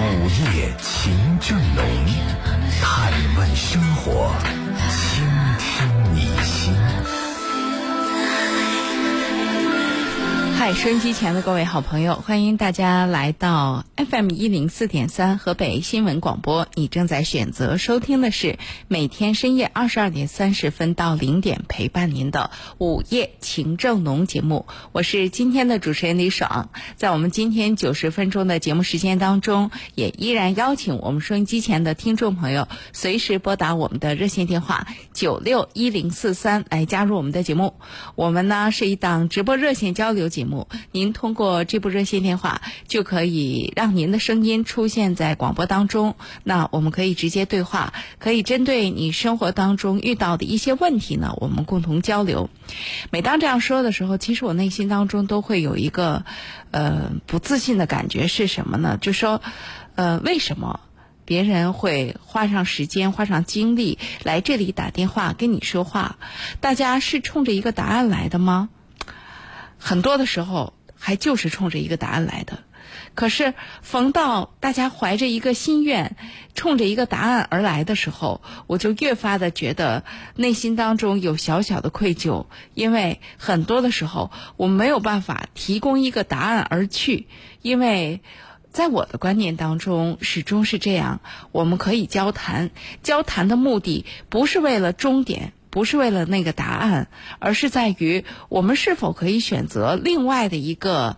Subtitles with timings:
[0.00, 1.84] 午夜情正浓》，
[2.80, 4.32] 探问生活，
[10.58, 16.66] 嗨，收音机前的各位好朋友，欢迎大家来到 FM 一零四点三河北新闻广播。
[16.74, 18.58] 你正在选择收听的是
[18.88, 24.66] 每天深夜二十二点三十分到零点陪伴您的午夜情正浓节目。
[24.90, 26.70] 我是今天的主持人李爽。
[26.96, 37.74] 在我们今天九十分钟的节目时间当中，也依然邀请我们收音机前的听众朋友随时拨打我们的热线电话九六一零四三来加入我们的节目。
[38.16, 40.47] 我们呢是一档直播热线交流节目。
[40.92, 52.48] 您通过这部热线电话就可以让您的声音出现在广播当中，那我们可以直接对话，可以针对你生活当中遇到的一些问题呢，我们共同交流。
[53.10, 56.24] 每当这样说的时候，其实我内心当中都会有一个
[56.70, 58.98] 呃不自信的感觉，是什么呢？
[59.00, 59.40] 就说
[59.94, 60.80] 呃为什么
[61.24, 66.16] 别人会花上时间、花上精力来这里打电话跟你说话？
[66.60, 68.70] 大家是冲着一个答案来的吗？
[69.78, 72.58] 很多的时候还就是冲着一个答案来的，
[73.14, 76.16] 可是逢到大家怀着一个心愿，
[76.54, 80.04] 冲着一个答案而来的时候，我就越发的觉得
[80.34, 87.28] 内心当中有小小的愧疚，因为很多的时候我没有办法提供一个答案而去，
[87.62, 88.20] 因为
[88.70, 91.20] 在我的观念当中始终是这样，
[91.52, 92.70] 我们可以交谈，
[93.02, 95.52] 交谈的目的不是为了终点。
[95.70, 101.16] 不是为了那个答案，而是在于我们是否可以选择另外的一个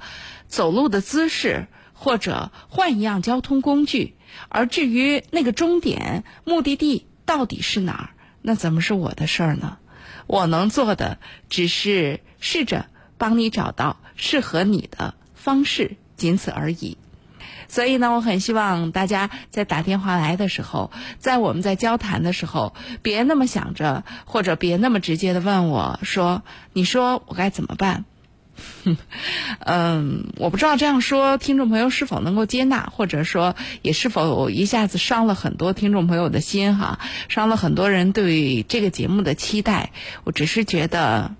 [0.48, 4.16] 走路的姿势，或者换一样交通工具。
[4.48, 8.10] 而至于那个终点目的地到底是哪儿，
[8.42, 9.78] 那怎么是我的事儿呢？
[10.26, 12.86] 我能做的只是试着
[13.19, 16.97] 帮你找到适合你的方式，仅此而已。
[17.70, 26.42] 所以呢，我很希望大家在打电话来的时候，在我们在交谈的时候，别那么想着，或者别那么直接的问我说
[26.75, 28.04] ：“你说我该怎么办？”
[29.64, 36.98] 嗯，我不知道这样说听众朋友是否能够接纳，或者说也是否一下子伤了很多听众朋友的心哈，
[37.28, 39.92] 伤了很多人对这个节目的期待。
[40.25, 41.36] 我只是觉得，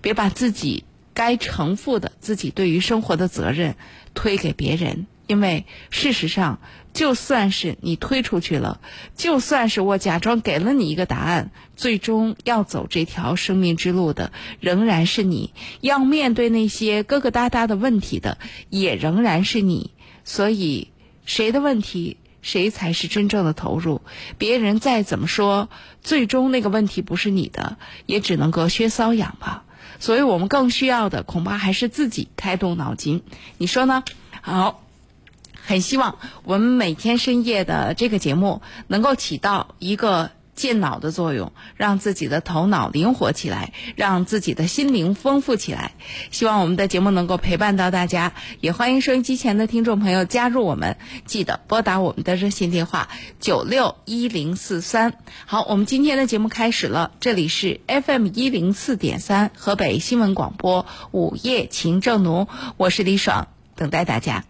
[0.00, 3.76] 别把自己该承负的自己对于生活的责任
[4.12, 5.06] 推给别人。
[5.30, 6.58] 因为事实上，
[6.92, 8.80] 就算是你推出去了，
[9.14, 18.38] 就算是我假装给了你一个答案，最终要走这条生命之路的仍然是你，要面对那些疙疙瘩瘩的问题的
[18.70, 19.92] 也仍然是你。
[20.24, 20.90] 所以，
[21.24, 24.00] 谁的问题，谁才是真正的投入。
[24.36, 25.68] 别人再怎么说，
[26.02, 27.76] 最终那个问题不是你的，
[28.06, 29.62] 也只能隔靴搔痒吧。
[30.00, 33.22] 所以我们更需要的，恐怕还是自己开动脑筋。
[33.58, 34.02] 你说呢？
[34.42, 34.82] 好。
[35.64, 45.92] 很希望我们每天深夜的这个节目能够起到一个健脑的作用，让自己的头脑灵活起来，让自己的心灵丰富起来。
[46.30, 55.14] 希望我们的节目能够陪伴到大家，也欢迎收音机前的听众朋友加入我们，记得拨打我们的热线电话九六一零四三。
[55.46, 64.49] 好，我们今天的节目开始了，这里是 FM 一零四点三河北新闻广播午夜情正浓，我是李爽，等待大家。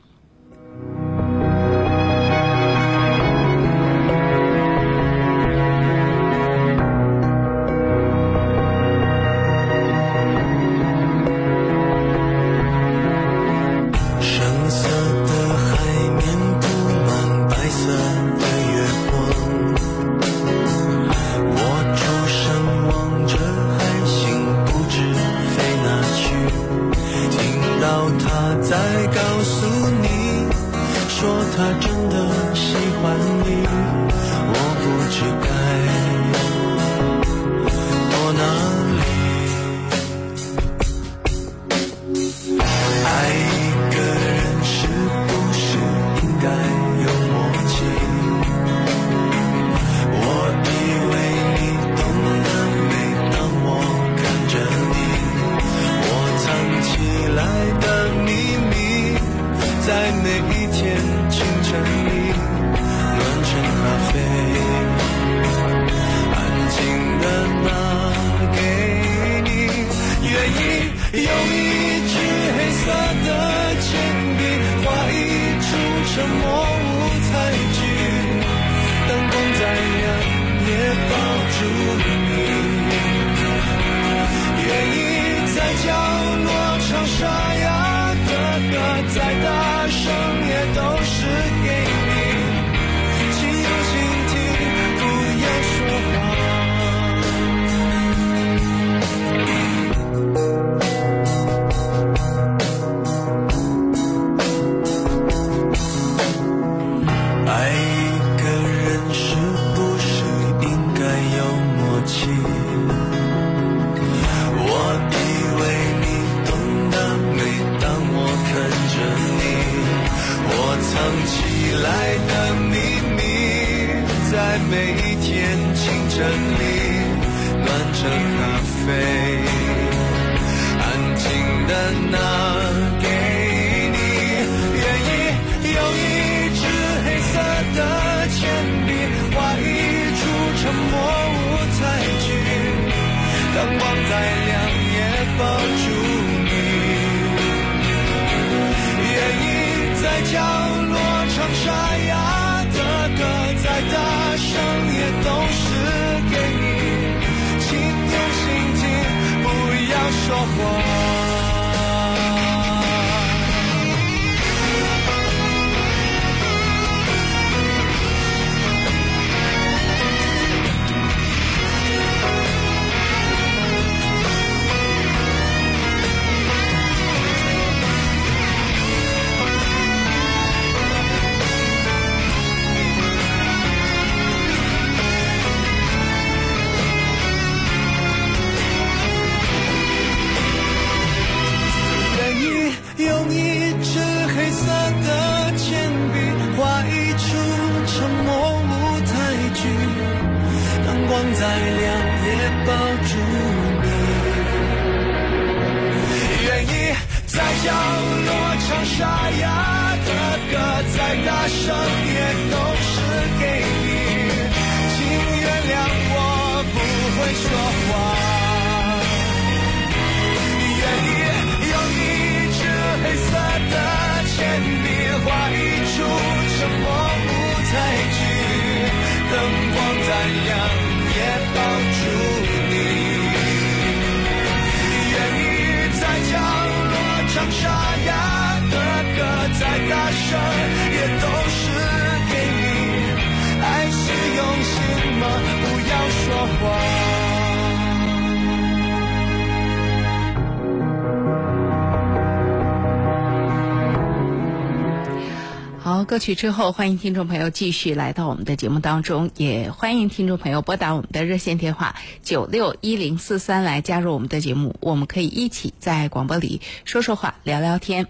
[256.20, 261.96] 去之后，欢迎听众朋友继续来到我们的节目当中，也欢迎听众朋友拨打我们的热线电话
[262.30, 268.06] 九六一零四三来加入我们的节目，我们可以一起在广播里说说话、聊聊天。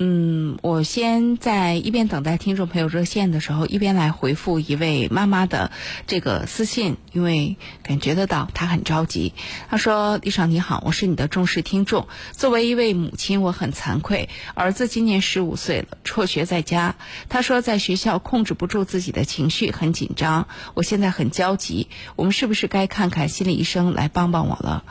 [0.00, 5.70] 嗯，我先在一边等待听众朋友热线的时候，一边来回复一位妈妈的
[6.08, 9.32] 这个私信，因为感觉得到她很着急。
[9.70, 12.08] 她说：“李爽你好，我是你的忠实听众。
[12.32, 16.96] 作为一位母亲，我很惭愧，儿子今年十五岁了，辍学在家。
[17.28, 20.48] 他说在学校控制不住自己的情绪，很紧张。
[20.74, 24.84] 我现在很焦急，我们是不是该看看心理医生来帮帮我了？”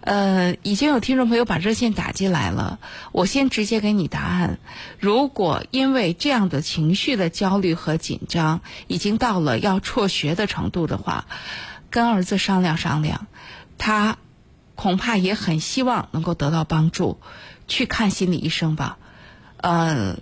[0.00, 2.78] 呃，已经有听众朋友把热线打进来了，
[3.12, 4.58] 我先直接给你答案。
[4.98, 11.26] 如果因为这样的情绪的焦虑和紧张，已经到了要辍学的程度的话，
[11.90, 13.26] 跟儿子商量商量，
[13.76, 14.16] 他
[14.76, 17.20] 恐怕也很希望能够得到帮助，
[17.66, 18.96] 去看心理医生吧。
[19.58, 20.16] 呃。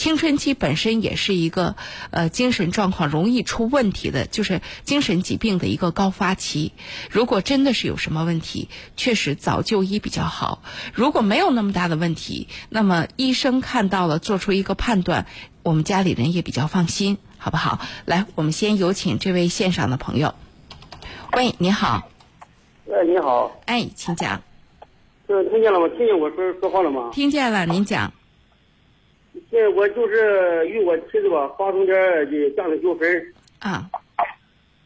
[0.00, 1.76] 青春期本身也是一个
[2.10, 6.72] 呃精神状况容易出问题的，就是精神疾病的一个高发期。
[7.10, 10.62] 如果真的是有什么问题，确实早就医比较好。
[10.94, 15.26] 如果没有那么大的问题，那么医生看到了做出一个判断，
[15.62, 17.78] 我们家里人也比较放心，好不好？
[18.06, 20.34] 来，我们先有请这位线上的朋友。
[21.36, 22.08] 喂，你好。
[22.90, 23.54] 哎，你好。
[23.66, 24.42] 哎，请讲。
[25.26, 25.88] 呃，听见了吗？
[25.88, 27.10] 听见我说说话了吗？
[27.12, 28.14] 听见了，您讲。
[29.50, 33.34] 现在我就是与我妻子吧发生点儿的家庭纠纷。
[33.58, 33.90] 啊。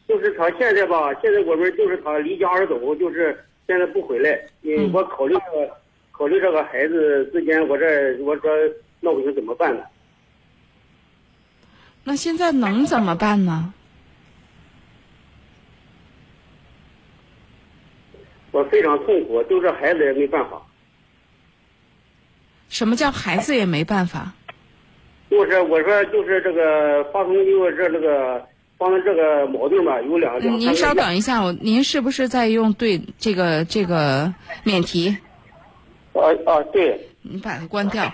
[0.07, 4.31] 就是他现在吧，现在我们就是他离家而走，就是现在不回来。
[4.63, 4.91] 嗯。
[4.93, 5.77] 我考虑这个，
[6.11, 8.51] 考虑这个孩子之间，我这我说
[8.99, 9.83] 那我应怎么办呢？
[12.03, 13.73] 那现在能怎么办呢？
[18.51, 20.61] 我非常痛苦，就这孩子也没办法。
[22.69, 24.33] 什么叫孩子也没办法？
[25.35, 30.57] 就是我说，就是这个发生就是这这个发生这个矛盾吧，有两两。
[30.57, 35.17] 您稍等一下，我您是不是在用对这个这个免提？
[36.13, 37.09] 啊啊，对。
[37.21, 38.13] 你把它关掉。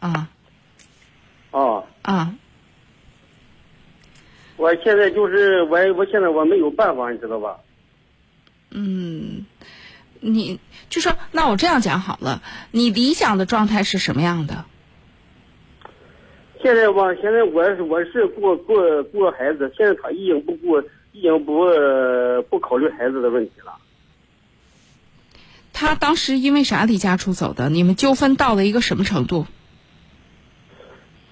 [0.00, 0.28] 啊。
[1.52, 1.84] 啊。
[2.02, 2.34] 啊。
[4.56, 7.58] 我现在就是我，我现在我没有办法，你知道吧？
[8.70, 9.46] 嗯，
[10.18, 14.64] 你就说那我这样讲好了，你理想的状态是什么样的？
[16.62, 18.74] 现在吧，现在我是我是顾顾
[19.12, 21.66] 顾孩子，现在他已经不顾，已经不
[22.48, 23.72] 不考虑孩子的问题了。
[25.72, 27.68] 他当时因为啥离家出走的？
[27.68, 29.46] 你们纠纷到了一个什么程度？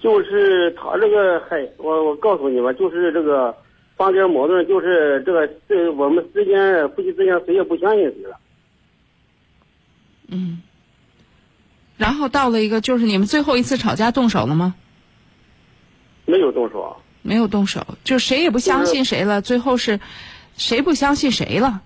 [0.01, 3.55] 就是他这个还我我告诉你吧，就是这个
[3.95, 8.37] 发生矛盾，就是这个这我们之间夫妻之间谁也不相信谁了。
[10.27, 10.61] 嗯。
[11.97, 14.75] 然后到了一个，就是你们最后一次吵架动手了吗？
[16.25, 16.95] 没有动手。
[17.21, 19.41] 没有动手，就谁也不相信谁了。
[19.41, 19.99] 最后是，
[20.57, 21.81] 谁不相信谁了？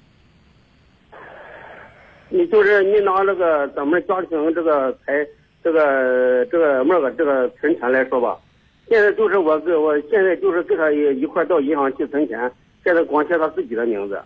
[2.30, 5.27] 你就是你拿这个咱们家庭这个财。
[5.65, 8.38] 这个这个么个这个存钱来说吧，
[8.88, 12.39] 现在就是我跟我现在就是跟他一一块到银行去存钱，
[12.84, 14.22] 现在光写他自己的名字。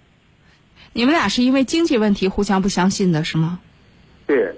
[0.92, 3.58] 你们俩是因为经济问题互相不相信的是吗？
[4.28, 4.54] 对。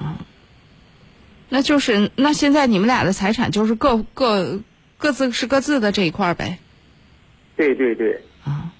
[0.00, 0.16] 嗯。
[1.54, 4.58] 那就是那现在你们俩的财产就是各各
[4.98, 6.58] 各自是各自的这一块儿呗。
[7.54, 8.24] 对对对。
[8.42, 8.72] 啊，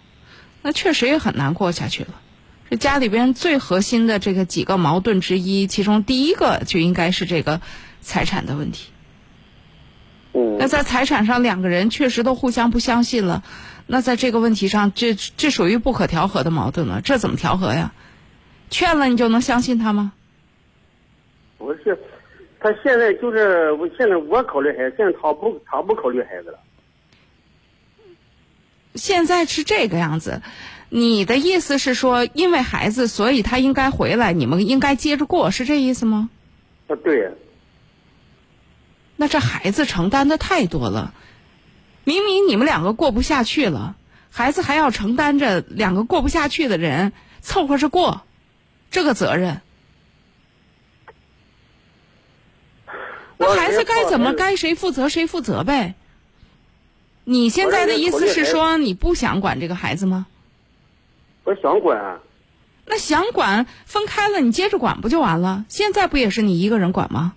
[0.60, 2.20] 那确实也很难过下去了。
[2.68, 7.60] 这家里边最核心的这个几个矛盾之一，其中第一个就应该是这个
[8.00, 8.90] 财产的问题。
[10.32, 13.44] 那在财产上，两个人确实都互相不相信了。
[13.86, 17.00] 那在这个问题上，这这属于不可调和的矛盾了。
[17.02, 17.92] 这怎么调和呀？
[18.68, 20.12] 劝了你就能相信他吗？
[21.56, 21.96] 不是，
[22.64, 26.58] 他现在就是我现在我考虑孩子，现在他不他不考虑孩子了。
[28.94, 30.40] 现在是这个样子。
[30.88, 36.30] 你的意思是说，因为孩子，所以他应该回来，你们应该接着过，是这意思吗？
[36.86, 37.30] 啊，对。
[39.16, 41.12] 那这孩子承担的太多了，
[42.04, 43.94] 明明你们两个过不下去了，
[44.30, 48.22] 孩子还要承担着两个过不下去的人凑合着过，
[48.90, 49.60] 这个责任。
[53.46, 55.94] 那孩子该怎么该谁负责谁负责呗？
[57.24, 60.26] 你现在的意思是说你不想管这个孩子吗？
[61.44, 62.20] 我想管，
[62.86, 65.64] 那想管分开了，你接着管不就完了？
[65.68, 67.34] 现在不也是你一个人管吗？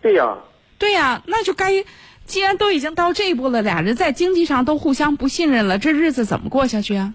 [0.00, 0.38] 对呀。
[0.78, 1.84] 对呀，那就该，
[2.24, 7.14] 既然都已经到这一步了，俩人在经济上都互相不信任了，这日子怎么过下去啊？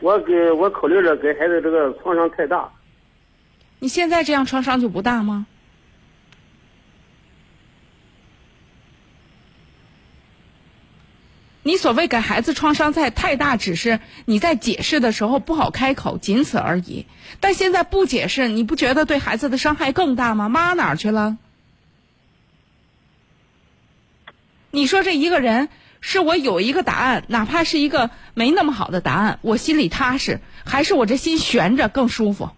[0.00, 2.70] 我给我考虑着给孩子这个创伤太大。
[3.78, 5.46] 你现在这样创伤就不大吗？
[11.62, 17.04] 你所谓给孩子创伤在太大，只是你在解释的时候不好开口，仅此而已。
[17.40, 20.48] 但现在不解释，你不觉得对孩子的伤害更大吗？
[20.48, 21.36] 妈哪儿去了？
[24.70, 25.68] 你说这一个人
[26.00, 32.50] 是我有一个答案，哪怕是一个没那么好的答案，我心里踏实，还是我这心悬着更舒服？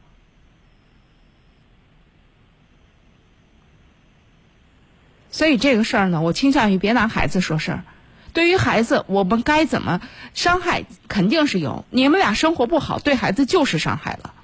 [5.30, 7.84] 所以这个事儿呢，我倾向于别拿孩子说事儿。
[8.32, 10.00] 对于孩子，我们该怎么
[10.34, 11.84] 伤害肯定是有。
[11.90, 14.34] 你们俩生活不好，对孩子就是伤害了。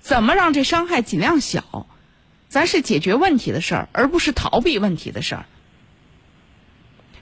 [0.00, 1.86] 怎么让这伤害尽量小？
[2.48, 5.46] 咱是解决问题的事儿，而不是逃避问题的事儿。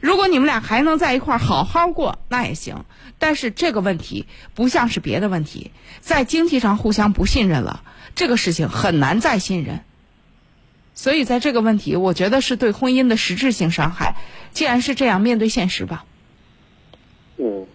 [0.00, 2.84] 如果你们俩还能在一块儿好好过，那也行。
[3.18, 5.70] 但是这个问题不像是别的问题，
[6.00, 7.82] 在经济上互相不信任了，
[8.14, 9.82] 这个事情很难再信任。
[10.94, 14.16] 所以，在这个问题，我觉得是对婚姻的实质性伤害。
[14.52, 16.04] 既然是这样，面对现实吧。
[17.36, 17.66] 嗯，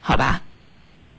[0.00, 0.42] 好吧。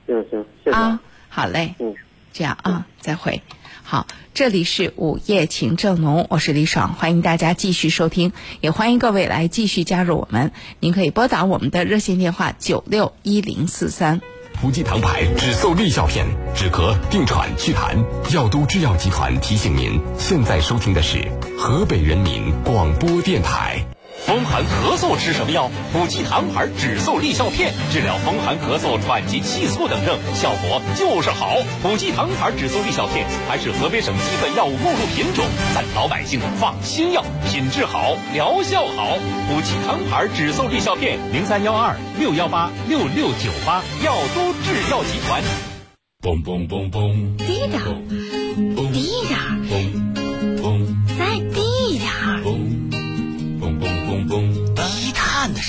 [0.06, 1.00] 行行，谢谢啊。
[1.28, 1.74] 好嘞。
[1.80, 1.94] 嗯，
[2.32, 3.42] 这样啊，再会。
[3.82, 10.52] 好，这里是午夜情正浓，我是李爽，欢迎大家继续收听，也欢迎各位来继续加入我们。
[10.78, 14.20] 您可以拨打我们的热线电话九六一零四三。
[14.60, 17.96] 普济堂牌止嗽利效片，止咳、定喘、祛痰。
[18.34, 21.18] 药都制药集团提醒您，现在收听的是
[21.58, 23.84] 河北人民广播电台。
[24.26, 25.70] 风寒咳嗽吃什么药？
[25.92, 31.58] 普济堂牌止嗽利效片，治疗风寒咳嗽、喘急气促等症，效果就是好。
[31.82, 39.18] 普济堂牌止嗽利效片还是河北省基本药物目录品种，咱老百姓放心药，品质好，疗效好。
[39.46, 45.42] 普济堂牌止嗽利效片，零三幺二六幺八六六九八，药都制药集团。
[46.22, 47.94] 嘣嘣嘣嘣，低点儿，
[48.90, 49.02] 低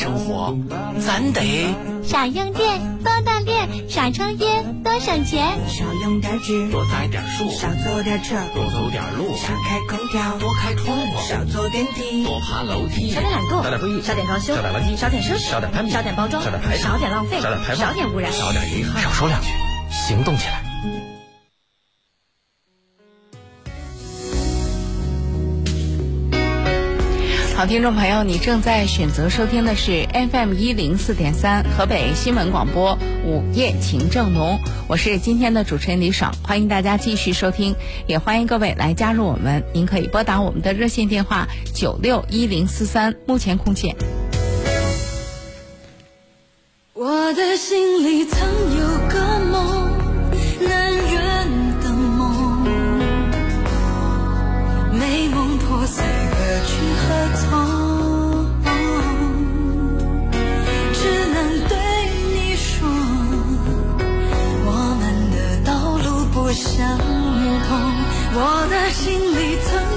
[0.06, 0.56] 生活，
[1.00, 1.42] 咱得
[2.04, 5.58] 少用电，多锻炼；少抽烟，多省钱。
[5.68, 19.02] 少用点纸，多栽点树，少坐点车，多走点路，少开空调，多开窗户，少坐电梯，多爬楼梯，少点懒惰，少点会议，少点装修，少点垃圾，少点奢侈，少点攀比，少点包装，少点排少点浪费，少点排放，少点污染，少点遗憾。
[19.02, 19.48] 少说两句，
[19.90, 20.65] 行动起来。
[27.56, 34.60] 好，听众朋友，你正在选择收听的是 FM 一零四点三河北新闻广播午夜情正浓，
[34.90, 37.74] 我是今天的主持人李爽，欢迎大家继续收听，
[38.08, 43.96] 也欢迎各位来加入我们，您可以拨打我们的热线电话九六一零四三，目前空闲。
[46.94, 48.38] 我的心里曾
[48.78, 49.94] 有个梦，
[50.60, 51.48] 难圆
[51.82, 52.68] 的梦，
[54.92, 56.04] 美梦破碎，
[57.34, 57.52] 痛，
[60.94, 61.00] 只
[61.34, 61.74] 能对
[62.34, 62.88] 你说，
[64.66, 67.70] 我们的道路不相同。
[68.38, 68.40] 我
[68.70, 69.95] 的心里曾。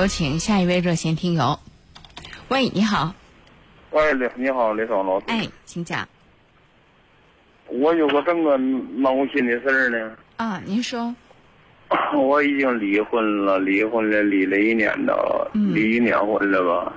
[0.00, 1.58] 有请下一位热线听友。
[2.48, 3.14] 喂，你好，
[3.90, 5.26] 喂，李你好，李爽老师。
[5.28, 6.08] 哎，请讲
[7.66, 11.14] 我有个这么闹心的事儿呢，啊，您说，
[12.16, 16.92] 我已经离婚了，离婚了，离了一年了，嗯离一年婚了吧。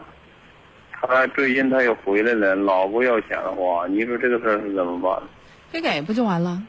[1.01, 5.21] 他最近他又回来了，老不要钱的话，你说这个事儿是怎么办？
[5.73, 6.63] 给给不就完了？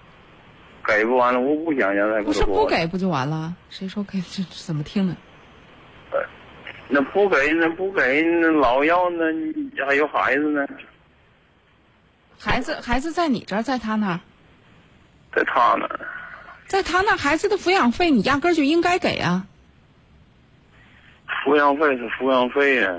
[0.84, 3.54] 给不完了，我不想让他不是不给不就完了？
[3.70, 5.14] 谁说给这怎么听的？
[6.88, 9.24] 那不给那不给那老要那
[9.86, 10.66] 还有孩子呢，
[12.38, 14.20] 孩子孩子在你这儿，在他那儿，
[15.34, 16.00] 在他那儿。
[16.66, 19.46] 在他那儿孩子的抚养费你压根儿就应该给啊。
[21.44, 22.94] 抚养费是抚养费呀、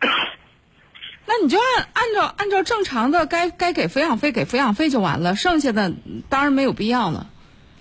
[1.26, 5.92] 那你就按按照按照正常的该该给抚养费给抚养费就完了，剩下的
[6.28, 7.26] 当然没有必要了。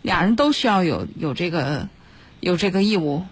[0.01, 1.87] 俩人都需要有有这个
[2.39, 3.25] 有这个义务。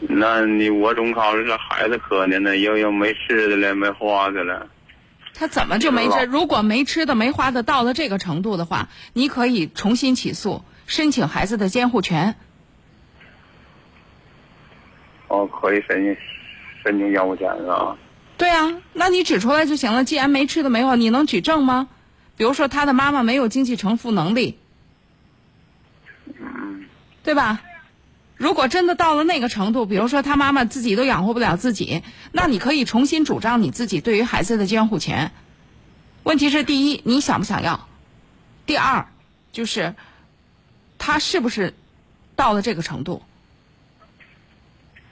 [0.00, 4.68] 那你我总考虑这孩子可怜呢，又又没吃的了，没花的了。
[5.34, 6.24] 他怎么就没吃？
[6.24, 12.36] 如果没吃的、没花的到了这个程度的话，你可以重新起诉，申请孩子的监护权。
[15.28, 16.16] 哦，可以申请
[16.82, 17.96] 申请监护权是吧？
[18.36, 20.04] 对啊，那你指出来就行了。
[20.04, 21.88] 既然没吃的没花，你能举证吗？
[22.36, 24.58] 比如说他的妈妈没有经济承负能力，
[26.38, 26.86] 嗯，
[27.24, 27.60] 对吧？
[28.38, 35.32] 如果真的到了那个程度，比如说他妈妈自己都养活不了自己，那你可以重新主张你自己对于孩子的监护权。
[36.22, 37.88] 问题是，第一，你想不想要？
[38.64, 39.06] 第二，
[39.50, 39.94] 就是
[40.98, 41.74] 他是不是
[42.36, 43.22] 到了这个程度？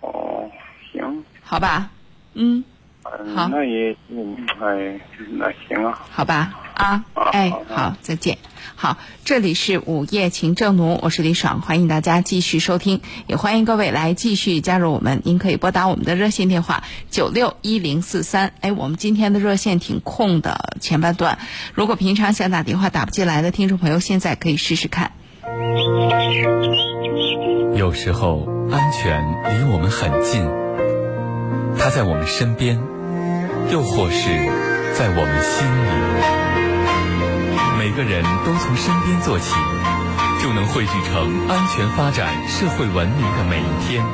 [0.00, 0.48] 哦，
[0.92, 1.90] 行，好吧，
[2.34, 2.62] 嗯，
[3.02, 6.06] 嗯好那也嗯，哎，那行啊。
[6.10, 8.36] 好吧，啊，哎好，好，再见。
[8.74, 15.22] 好，这里是午夜情正浓，我是李爽，欢迎大家继续收听，也欢迎各位来继续加入我们。
[15.24, 18.52] 您可以拨打我们的热线电话九六一零四三。
[18.60, 21.38] 哎，我们今天的热线挺空的，前半段，
[21.72, 25.12] 如果平常想打电话打不进来的听众朋友，现在可以试试看。
[27.74, 30.44] 有时候，安全离我们很近，
[31.78, 32.78] 它在我们身边，
[33.72, 34.28] 又或是
[34.92, 36.45] 在我们心里。
[37.86, 39.54] 每个人都从身边做起，
[40.42, 44.04] 就能汇聚成安全发展、社会文明的每一天。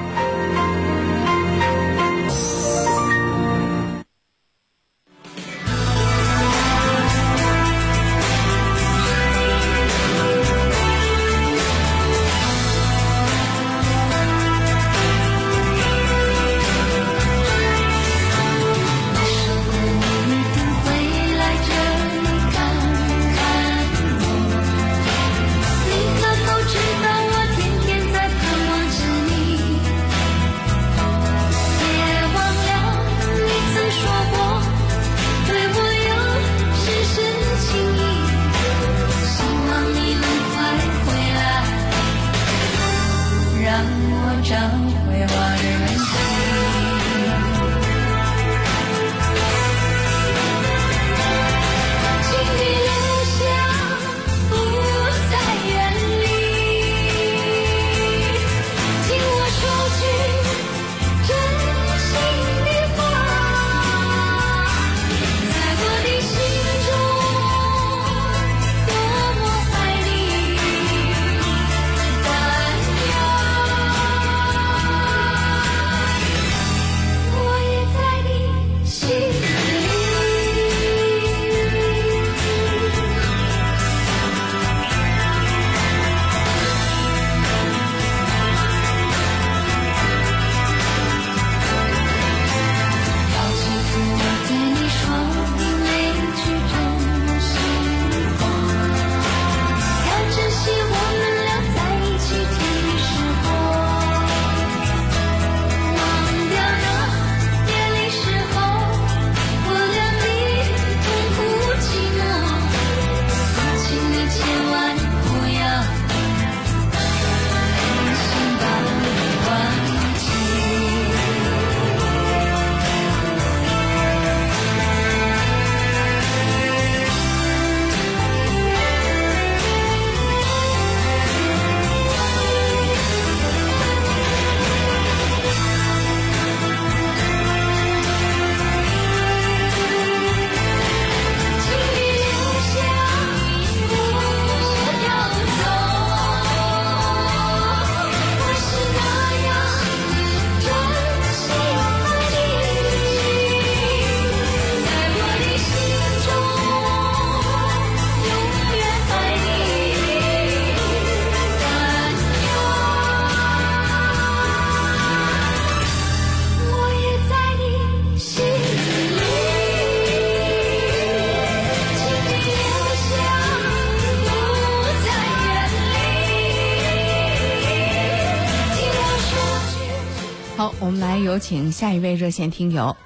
[181.52, 182.96] 请下一位热线听友。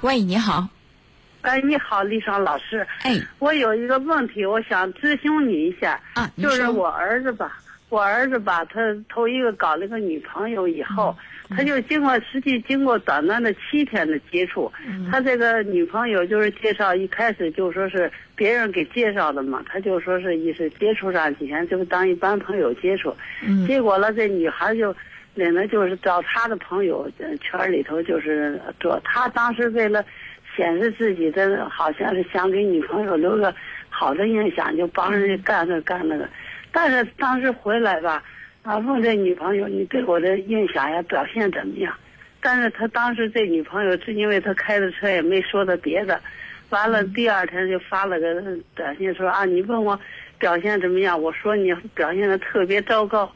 [0.00, 0.66] 喂，你好。
[1.42, 2.86] 哎，你好，丽爽老师。
[3.02, 6.00] 哎，我有一个问题，我想咨询你一下。
[6.14, 7.58] 啊，就是我儿子吧，
[7.90, 11.14] 我儿子吧，他头一个搞了个女朋友以后，
[11.50, 23.14] 嗯、他就经过实际经过短短的七天的接触，嗯、他这个女朋友就是介绍，一开始就说是别人给介绍的嘛，他就说是一是接触上几天，就当一般朋友接触。
[23.46, 23.66] 嗯。
[23.66, 24.96] 结果了，这女孩就
[25.36, 27.08] 领着就是找他的朋友
[27.40, 30.04] 圈里头，就是做他当时为了。
[30.54, 33.54] 显示自己的好像是想给女朋友留个
[33.90, 36.26] 好的印象，就帮人家干这干那个。
[36.72, 38.22] 但是当时回来吧，
[38.62, 41.92] 啊问这女朋友你对我的印象呀表现怎么样？
[42.40, 46.18] 但是他当时这女朋友是因为他开的车也没说的别的，
[46.70, 48.42] 完了第二天就发了个
[48.74, 50.00] 短信说啊你问我
[50.38, 51.20] 表现怎么样？
[51.20, 53.30] 我说你表现的特别糟糕。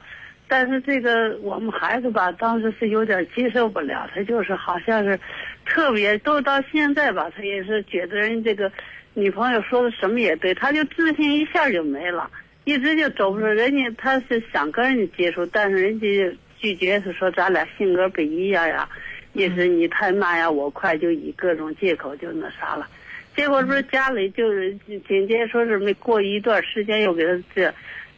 [0.51, 5.17] 但是这个我们孩子吧，当时是有点接受不了，他就是好像是
[5.65, 8.71] 特别，都到现在吧，他也是觉得人这个
[9.15, 12.29] 女朋友说的什么也对，他就自信一下就没了，
[12.65, 13.47] 一直就走不出。
[13.47, 18.89] 人家他是想跟人家接触，但是人家拒绝，是说咱俩性格不一样呀，
[19.35, 22.89] 意思你太慢呀，我快，就以各种借口就那啥了。
[23.37, 27.73] 结果不是家里就是紧接着说是没过一段时间又给他这。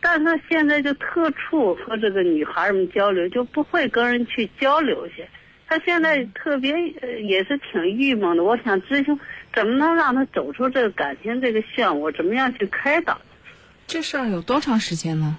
[0.04, 5.24] 但是他现在就特处和这个女孩们交流，就不会跟人去交流去。
[5.68, 6.74] 他现在特别
[7.22, 8.42] 也是挺郁闷的。
[8.42, 9.18] 我想咨询，
[9.54, 12.14] 怎么能让他走出这个感情这个漩涡？
[12.14, 13.18] 怎么样去开导？
[13.86, 15.38] 这事儿有多长时间呢？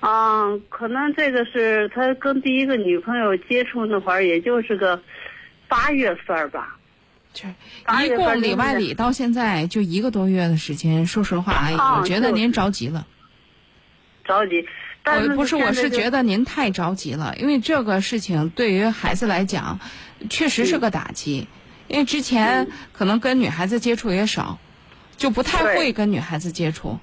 [0.00, 5.02] 啊，可能这个是他跟第一个女朋友接触那会儿，也就是个
[5.68, 6.76] 八月份吧。
[7.34, 7.46] 这
[8.02, 11.06] 一共里外里到现在就一个多月的时间。
[11.06, 13.06] 说实话，啊、我觉得您着急了。
[14.28, 14.64] 着急，
[15.02, 19.80] 但是不是，我是觉得您太着急了，因为这个事情对于孩子来讲，
[20.30, 21.48] 确实是个打击。
[21.88, 24.58] 因为之前可能跟女孩子接触也少，
[25.16, 27.00] 就不太会跟女孩子接触。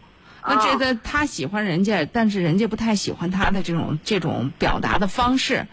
[0.48, 5.66] 那这个他喜欢人家，但是人家不太喜欢他的这种这种表达的方式，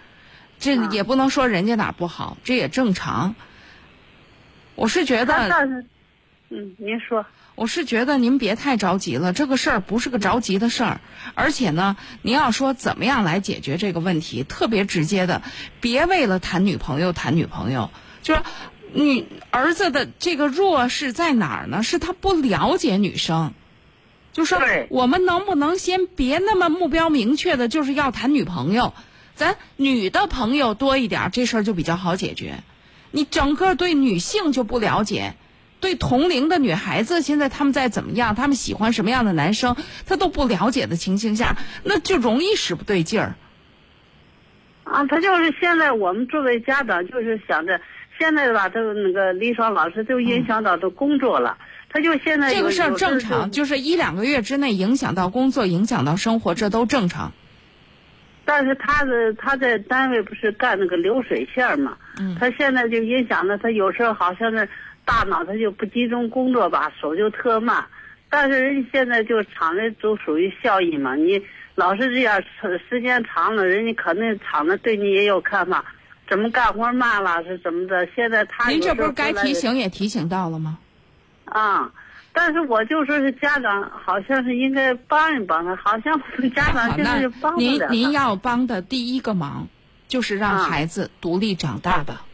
[0.59, 3.35] 这也不能说人家哪不好，这也正常。
[4.75, 5.35] 我是觉得，
[6.49, 7.27] 嗯，您说。
[7.55, 11.01] 我是觉得您别太着急了，这个事儿不是个着急的事儿，
[11.35, 15.43] 而且呢，您要说怎么样来解决这个问题，特别直接的，
[15.81, 17.91] 别为了谈女朋友谈女朋友，
[18.23, 18.43] 就是
[18.95, 21.83] 女儿子的这个弱势在哪儿呢？
[21.83, 23.53] 是他不了解女生，
[24.33, 28.95] 就说我们能不能先别那么目标明确的，就是要谈女朋友，
[29.37, 32.63] 咱女的朋友多一点，这事儿就比较好解决。
[33.11, 35.35] 你整个对女性就不了解。
[35.83, 38.37] 对同龄的女孩子，现在他们在怎么样？
[38.37, 39.77] 他们喜欢什么样的男生？
[40.07, 43.35] 他都不了解的情形下，那就容易使不对劲儿。
[44.85, 47.81] 啊，他就是现在我们作为家长，就是想着
[48.17, 51.59] 现在吧，这个那个李爽老师就影响到他工作了。
[51.59, 57.33] 嗯、他就现在这个事儿正常，就是一两个月之内影响到工作，影响到生活，这都正常。
[58.45, 61.97] 但是他的他在单位不是干那个流水线嘛？
[62.21, 62.37] 嗯。
[62.39, 64.69] 他现在就影响了他，有时候好像是。
[65.05, 67.87] 大脑它就不集中工作吧，手就特慢。
[68.31, 71.43] 但是人家现在就厂里都属于效益嘛，你
[71.75, 72.43] 老是这样
[72.89, 75.85] 时间长了，人家肯定厂子对你也有看法，
[76.29, 78.09] 怎么干活慢了是怎么的？
[78.15, 80.79] 现在他您这不是该提醒也提醒到了吗？
[81.45, 81.93] 啊，
[82.33, 86.19] 但是我就说是家长，好像是应该帮一帮他，好像
[86.55, 87.89] 家长现在就帮不了。
[87.91, 89.69] 您您要帮的第一个忙，
[90.09, 92.25] 就是让孩子独立长大吧，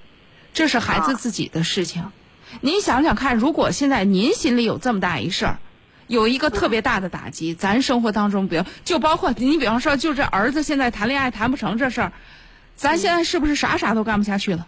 [0.53, 2.13] 这是孩子自己的事情。
[2.61, 5.59] 您想想看，如果现在您心里有这么大一事儿，
[6.07, 12.13] 有一个特别大的打击，咱生活当中，比如就包括你，比方说，就这儿子现在谈恋爱谈不成这事儿，
[12.75, 14.67] 咱现在是不是啥啥都干不下去了？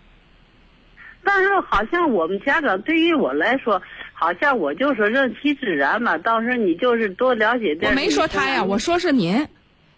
[1.22, 3.82] 但是好像我们家长对于我来说，
[4.14, 7.90] 好像我就说任其自然嘛，到时候你就是多了解点。
[7.90, 9.48] 我没说他呀，我说是您。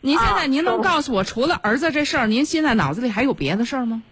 [0.01, 4.03] 您现在您能告诉我，除了儿子这事儿，您现在脑子里还有别的事儿吗？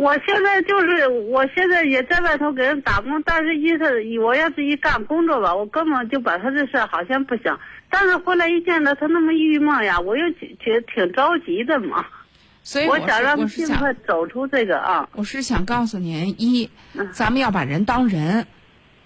[0.00, 7.60] 我现在就是，我现在也在外头给人打工，但是一是我要是一干工作吧，我根本就把他这事好像不想。
[7.90, 12.06] 但是后来一见到他那么郁闷呀，我又觉得挺着急的嘛。
[12.62, 15.06] 所以我想让他尽快走出这个啊。
[15.12, 16.70] 我是想告诉您，一，
[17.12, 18.46] 咱们要把人当人，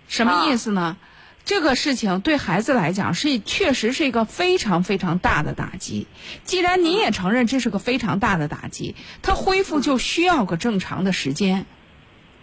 [0.07, 0.97] 什么意思呢？
[1.45, 6.07] 这个事情对孩子来讲是确实是一个非常非常大的打击。
[6.45, 11.67] 既然您也承认这是个非常大的打击，他恢复就需要个正常的时间。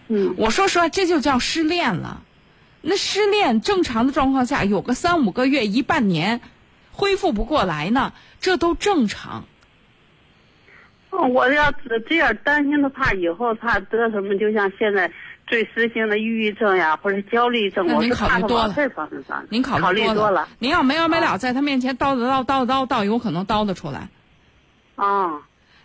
[0.08, 2.22] 嗯，我说实话，这就叫失恋了。
[2.80, 6.40] 那失恋正常的状况下，有个三五个月、一半年，
[6.90, 9.46] 恢复不过来呢，这都正常。
[11.10, 15.12] 我要是这样担心的怕以后怕得什么，就像现在
[15.52, 19.44] 最时兴的抑郁症呀，或者焦虑症，那您我是怕他考虑多了往这方面上。
[19.50, 20.48] 您考考虑多了。
[20.58, 24.08] 您要没完没了在他面前叨叨叨叨叨叨，有可能叨得出来。
[24.96, 25.42] 啊，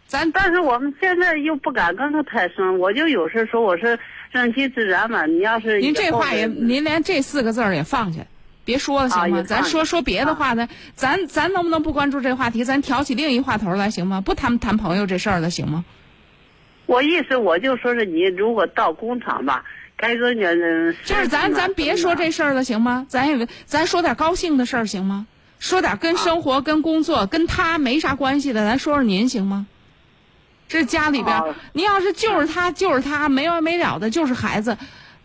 [0.08, 3.99] 咱但是我们现在又不敢跟他太深，我就有时说我是
[4.32, 5.25] 顺其自然嘛。
[5.25, 8.21] 你要是您这话也，您连这四个字儿也放下，
[8.63, 9.43] 别说了行吗？
[9.43, 12.63] 咱说说别的话呢，咱咱能不能不关注这话题？
[12.63, 14.21] 咱挑起另一话头来行吗？
[14.21, 15.84] 不谈谈朋友这事儿了行吗？
[16.88, 19.63] 我意思我就说是你如果到工厂吧，
[19.95, 20.41] 该说你
[21.06, 23.06] 就是咱咱别说这事儿了行吗？
[23.08, 25.28] 咱也咱说点高兴的事儿行吗？
[25.60, 29.67] 说点跟生活、跟工作、跟他没啥关系的，咱说说您行吗？
[30.67, 34.78] 这家里边您要是就是他就是他没完没了的，就是孩子，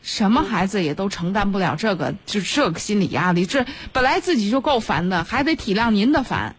[0.02, 3.44] 什么孩子也都承担不了这个，就这个心理压力。
[3.44, 6.56] 这本来自己就够烦的，还得体谅您的烦。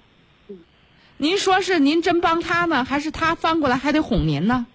[1.17, 4.65] 您说是您真帮他呢，还是他翻过来还得哄您呢？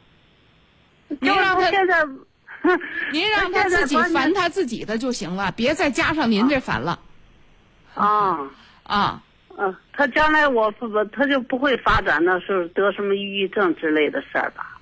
[1.21, 2.05] 您让他现在，
[3.13, 6.99] 您让他自己烦他自己的就行了，别再加上您这烦了
[7.95, 8.39] 啊。
[8.85, 9.23] 啊！
[9.59, 14.79] 嗯，他将来我不不，他就不会发展那是得什么抑郁症之类的事儿吧？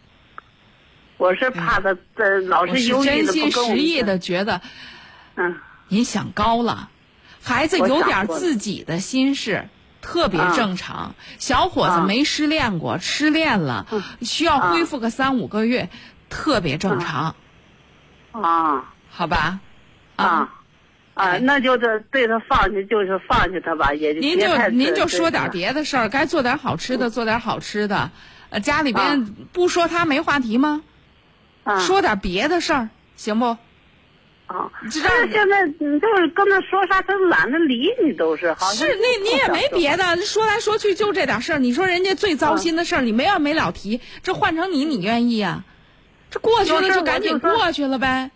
[1.16, 4.60] 我是怕他呃老我是是忧郁的，真心实意的觉得
[5.36, 5.56] 嗯
[5.88, 6.90] 您想高了，
[7.42, 9.68] 孩子有点自己的心事。
[10.02, 13.86] 特别啊正常，小伙子啊没失恋过，失恋了，
[14.20, 15.88] 需要恢复个三五个月，
[16.36, 17.34] 特别正常，
[18.32, 19.58] 啊好吧？
[20.16, 20.52] 啊
[21.14, 28.10] 啊，那就这对他放弃，就是放弃他吧，也就您就您就说点别的事儿，该做点好吃的，做点好吃的。
[28.50, 30.82] 呃，家里边啊不说他没话题吗？
[31.64, 33.56] 啊说点别的事儿，行不？
[34.46, 41.58] 啊，这但是现在你就是跟他说啥，他懒得理你，都是好像是，那你也没别的，说来说去就这点事儿。
[41.58, 45.64] 你说人家最糟心的事儿，你没完没了提，这换成你，你愿意呀？
[46.30, 48.30] 这过去了就赶紧过去了呗。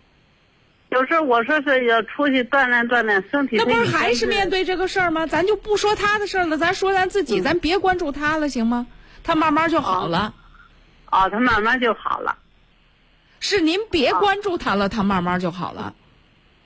[0.89, 5.25] 有时候我说是要出去锻炼锻炼身体，那不是还是面对这个事儿吗？
[5.25, 8.87] 咱就不说他的事儿了，咱说咱自己，咱别关注他了，行吗？
[9.23, 10.33] 他慢慢就好了。
[11.09, 12.37] 哦，他慢慢就好了
[13.39, 15.93] 是您别关注他了，他慢慢就好了。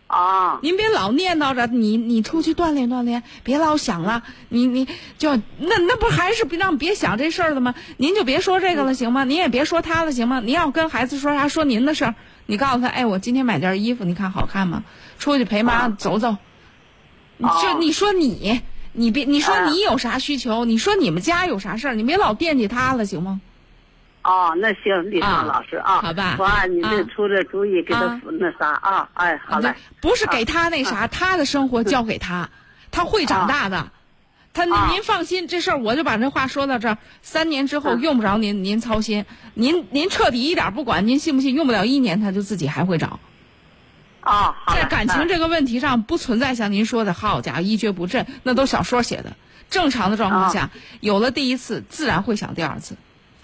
[0.08, 4.24] 啊您别老念叨着你，你出去锻炼锻炼，别老想了。
[4.50, 4.88] 你你
[5.18, 7.74] 就那那不还是让别想这事儿了吗？
[7.98, 9.24] 您就别说这个了，行吗？
[9.24, 10.40] 您也别说他了，行吗？
[10.42, 12.16] 您要跟孩子说啥，说您的事儿。
[12.46, 14.84] 你告诉他，哎，我今天买件衣服，你看好看吗？
[15.18, 16.38] 出去陪妈走走。
[17.38, 18.62] 你就你说你，
[18.94, 23.42] 你别你说你有啥需求，你说你们家有啥事儿，你别老惦记他了，行吗？
[24.26, 32.50] 哦，那行，李啊畅老师啊，好吧我按你这啊出这主意，给他啊那啥啊，哎，好嘞，不是给他那啥，他的生活交给他，
[32.90, 33.92] 他会长大的。
[34.52, 36.98] 他啊您放心，这事儿我就把这话说到这儿。
[37.22, 41.54] 三年之后嗯用不着您您操心，您您彻底一点不管，您信不信？
[41.54, 43.20] 用不了一年，他就自己还会找。
[44.22, 49.36] 啊，在感情这个问题上，不存在像您说的“好家伙一蹶不振”，那都小说写的。
[49.70, 52.96] 正常的状况下，有了第一次，自然会想第二次，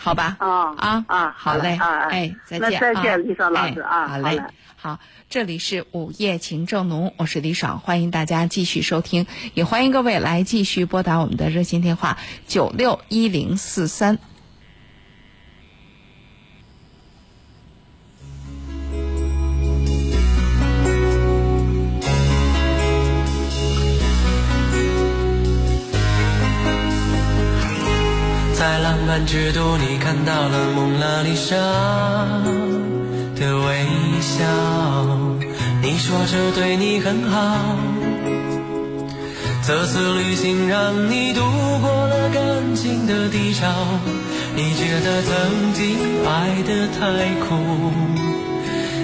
[0.04, 0.36] 好吧？
[0.40, 4.44] 啊啊啊，好嘞，啊，哎，再见，啊再见，李爽老师哎啊，好嘞嘞。，
[4.76, 14.18] 好，这里是午夜情正浓，我是李爽，欢迎大家继续收听，也欢迎各位来继续拨打我们的热线电话九六一零四三。
[28.62, 31.56] 在浪漫之都，你看到了蒙娜丽莎
[33.36, 33.88] 的微
[34.22, 34.46] 笑。
[35.82, 37.58] 你说这对你很好，
[39.66, 41.42] 这次旅行让你度
[41.82, 43.66] 过了感情的低潮。
[44.56, 47.92] 你觉得曾经爱得太苦，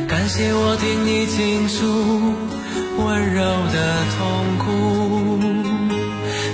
[0.07, 1.81] 感谢我听你倾诉
[3.03, 3.41] 温柔
[3.73, 4.19] 的痛
[4.59, 4.67] 苦。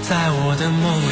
[0.03, 1.11] 在我的梦里，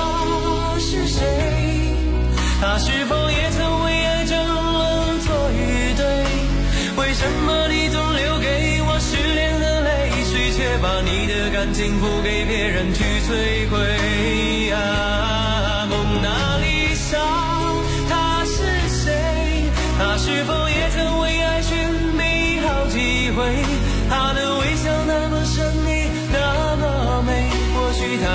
[1.11, 1.19] 谁？
[2.61, 6.03] 她是否也曾为爱争论错与对？
[6.95, 9.89] 为什么你总留给我失恋的泪
[10.29, 14.71] 水，却把你的感情付给别人去摧毁？
[14.73, 17.17] 啊，蒙娜丽莎，
[18.09, 18.55] 她是
[19.03, 19.11] 谁？
[19.97, 21.77] 他是否也曾为爱寻
[22.17, 23.39] 觅好机会，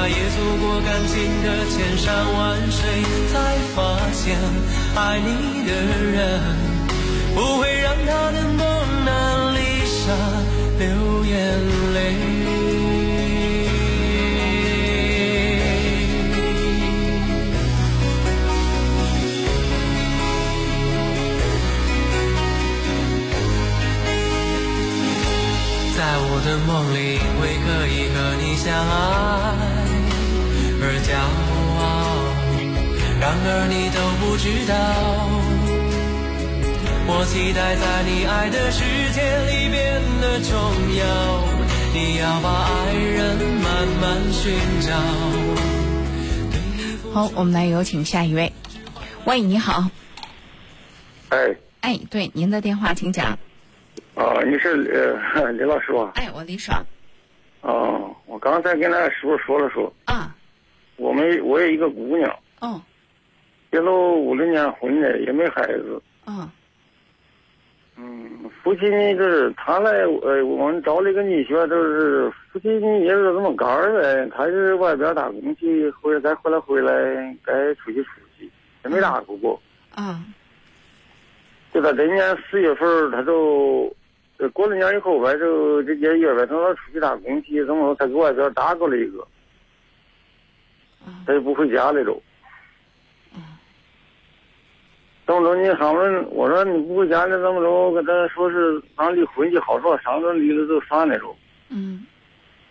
[0.08, 2.80] 也走过感情的千山万水，
[3.32, 3.34] 才
[3.74, 4.38] 发现
[4.94, 5.70] 爱你的
[6.12, 6.40] 人
[7.34, 8.58] 不会让他的蒙
[9.04, 9.10] 娜
[9.52, 10.12] 丽莎
[10.78, 10.84] 流
[11.24, 11.34] 眼
[11.94, 11.96] 泪。
[25.96, 29.65] 在我的梦里，因为可以和你相爱
[30.86, 31.82] 而骄傲。
[33.18, 34.72] 然而你都不知道，
[37.08, 39.20] 我期待在你爱的世界
[39.50, 40.54] 里变得重
[40.94, 41.02] 要。
[41.92, 44.94] 你要把爱人慢慢寻找。
[47.12, 48.52] 好，我们来有请下一位。
[49.24, 49.88] 喂，你好。
[51.30, 53.36] 哎，哎，对，您的电话请讲。
[54.14, 56.12] 啊，你是呃李老师吧？
[56.14, 56.80] 哎，我李爽。
[57.62, 59.92] 哦，我刚才跟那师傅说了说。
[60.04, 60.35] 啊。
[60.96, 62.30] 我们我有一个姑娘。
[62.60, 62.80] 哦。
[63.70, 66.00] 结了五六年婚了，也没孩子。
[66.26, 66.48] 嗯。
[67.98, 69.90] 嗯，夫妻呢，就是他来
[70.22, 76.92] 呃，我们找了一个女婿，就是夫妻呢也是这么干儿呗，他是外边打工去，回来再回来回来，
[77.42, 78.50] 该出去出去，
[78.84, 79.58] 也没打过过。
[79.94, 80.22] 啊。
[81.72, 83.90] 就在今年四月份，他就
[84.36, 89.26] 呃过了年以后呗，就这些月呗，等他出去打工去，怎么他给外边打过了一个，
[91.26, 92.20] 他就不回家了都。
[95.26, 95.60] 这么着？
[95.60, 97.68] 你上门，我说你不回家了，怎么着？
[97.68, 101.34] 我跟他说是俺离婚就好说，上顿离了就算了着。
[101.68, 102.06] 嗯。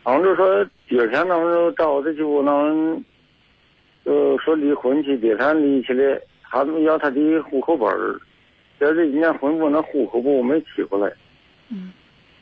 [0.03, 3.03] 俺们就说第二天，咱们就找他去，我们
[4.05, 8.17] 就说离婚去，第二天离去了，他们要他的户口本儿，
[8.79, 11.13] 要这一年婚不那户口簿没取过来。
[11.69, 11.91] 嗯。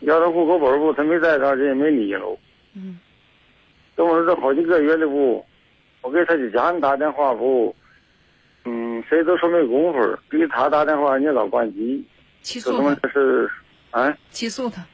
[0.02, 2.38] 要他户口本儿不，他没在这儿，这也没离了。
[2.76, 3.00] 嗯。
[3.98, 5.44] 这么说这好几个月了不？
[6.04, 7.76] 我给他的家人打电话不？
[8.66, 12.06] 嗯，谁都说没工夫，给他打电话你老关机。
[12.42, 13.50] 起诉这他妈这是，
[13.92, 14.16] 啊？
[14.30, 14.86] 起诉他。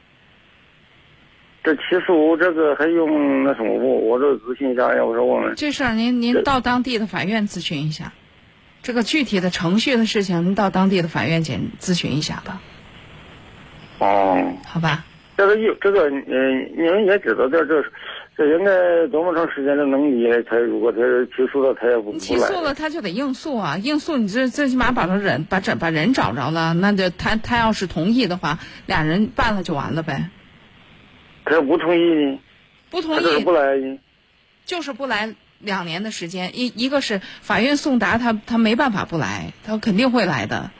[1.62, 4.08] 这起诉这个还用那什么不？
[4.08, 8.12] 我这咨询一下，要说我们这事儿您您到当地的法院咨询一下，
[8.82, 12.62] 这个具体的程序的事情，您到当地的法院检咨询一下吧。
[13.98, 14.54] 哦。
[14.66, 15.04] 好吧。
[15.36, 17.82] 这个有这个嗯，你们也知道这这
[18.40, 20.98] 这应该多么长时间的能力他如果他
[21.36, 22.16] 起诉了他也不。
[22.16, 30.30] 起诉了他就得应诉啊，应诉你这最起码把他人把这把人找着了，那就他他要是同意的话，俩人办了就完了呗。
[31.44, 32.38] 他要不同意呢？
[32.88, 33.98] 不同他就是意不来呢？
[34.64, 40.70] 就是不来两年的时间，一一个是法院送达，他他没办法不来，他肯定会来的。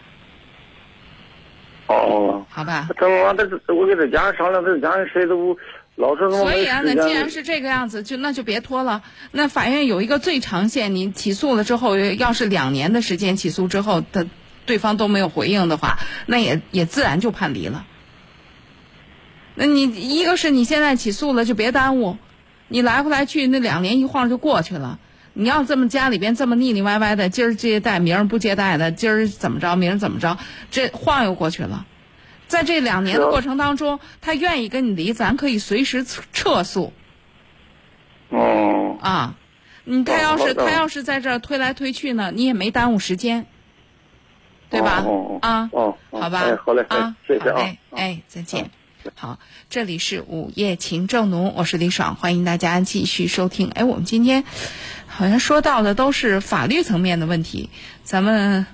[1.88, 2.46] 哦。
[2.48, 2.88] 好吧。
[2.98, 5.58] 怎么他我给他家人商量，他家人谁都不
[6.00, 9.02] 老是所以啊，那既然是是这个样子，就那就别拖了。
[9.32, 14.26] 那法院有一个最长限，你起诉了之后，要是两年的时间起诉之后，他
[14.64, 17.84] 对方都没有回应的话，那也也自然就判离了。
[19.54, 22.16] 那你一个是你现在起诉了，就别耽误，
[22.68, 24.98] 你来回来去那两年一晃就过去了。
[25.32, 30.38] 你要这么家里边这么腻腻歪歪的，今儿接待明儿不接待的，今儿怎么着明儿怎么着，
[30.70, 31.86] 这晃悠过去了。
[32.50, 36.92] 在这两年的过程当中，他愿意跟你离，咱可以随时撤撤诉。
[38.28, 38.98] 哦。
[39.00, 39.36] 啊，
[39.84, 43.46] 你他要是他要是在这儿推来推去呢，你也没耽误时间，
[44.68, 45.04] 对吧？
[45.06, 47.70] 哦啊，哦，哦好吧，哎，好嘞，哎啊，谢谢啊。
[47.92, 48.68] 哎，再见。
[49.14, 49.38] 好，
[49.70, 53.70] 这里是午夜情正浓，我是李爽，欢迎大家继续收听。
[53.70, 54.44] 哎，我们今天
[55.06, 57.70] 好像说到的都是法律层面的问题，
[58.02, 58.66] 咱们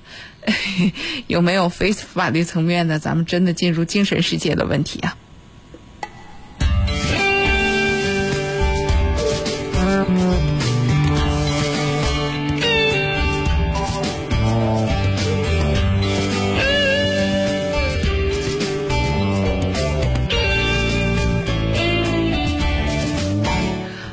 [1.26, 2.98] 有没有非法律层面的？
[2.98, 5.16] 咱们真的进入精神世界的问题啊？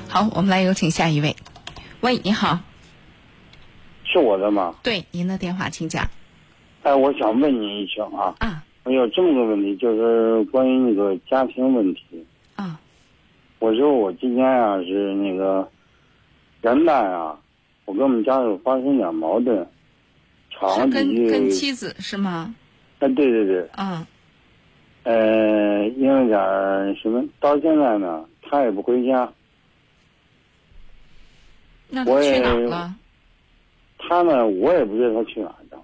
[0.09, 1.35] 好，我们来有请下一位。
[2.01, 2.59] 喂，你好，
[4.03, 4.75] 是我的吗？
[4.83, 6.07] 对，您的电话请讲。
[6.83, 8.35] 哎，我想问您一声啊。
[8.39, 8.63] 啊。
[8.83, 12.25] 我有这么个问题，就是关于那个家庭问题。
[12.55, 12.79] 啊。
[13.59, 15.67] 我说我今天啊是那个
[16.61, 17.39] 元旦啊，
[17.85, 19.65] 我跟我们家有发生点矛盾，
[20.51, 21.29] 吵是了几句。
[21.29, 22.53] 跟跟妻子是吗？
[22.99, 23.65] 哎，对对对。
[23.71, 24.05] 啊。
[25.03, 26.37] 呃，因为点
[26.97, 29.31] 什么，到现在呢，他也不回家。
[31.89, 32.95] 那他去我也哪儿了？
[33.97, 35.81] 他呢，我也不知道他去哪儿了。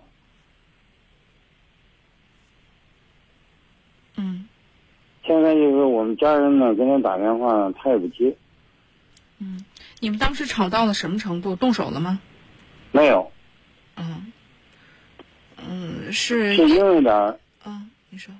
[5.25, 8.35] 现在就是我们家人呢，跟他打电话呢，他也不接。
[9.39, 9.63] 嗯，
[9.99, 11.55] 你们当时吵到了什么程度？
[11.55, 12.19] 动手了吗？
[12.91, 13.31] 没有。
[13.95, 14.31] 嗯。
[15.57, 16.55] 嗯，是。
[16.55, 17.39] 是因为点儿。
[17.65, 18.33] 嗯，你说。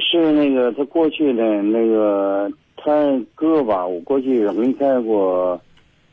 [0.00, 2.92] 是那个他过去的那个他
[3.34, 5.60] 哥吧，我过去离开过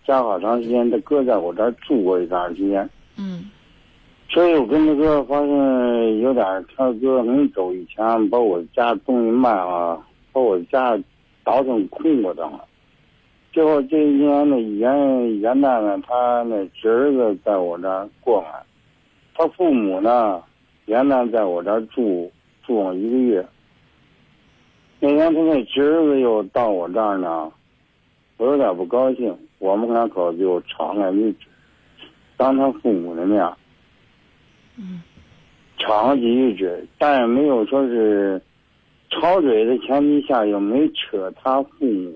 [0.05, 2.89] 家好长时间，他哥在我这儿住过一段时间。
[3.15, 3.49] 嗯。
[4.31, 6.45] 所以我跟他哥发现有点，
[6.77, 9.99] 他哥临走以前把我家东西卖了，
[10.31, 10.95] 把我家
[11.43, 12.63] 倒腾空过账了。
[13.51, 18.63] 最后这一年的元元旦呢，他那侄儿子在我这儿过来，
[19.33, 20.43] 他父母呢
[20.85, 22.31] 元旦在我这儿住
[22.63, 23.43] 住了一个月。
[24.99, 27.51] 那天他那侄儿子又到我这儿呢，
[28.37, 31.33] 我有点不高兴，我们两口子就吵了一，
[32.37, 33.43] 当他父母的面。
[34.79, 35.01] 嗯，
[35.77, 38.41] 吵了几句嘴，但也没有说是
[39.09, 42.13] 吵嘴的前提下，又没扯他父母，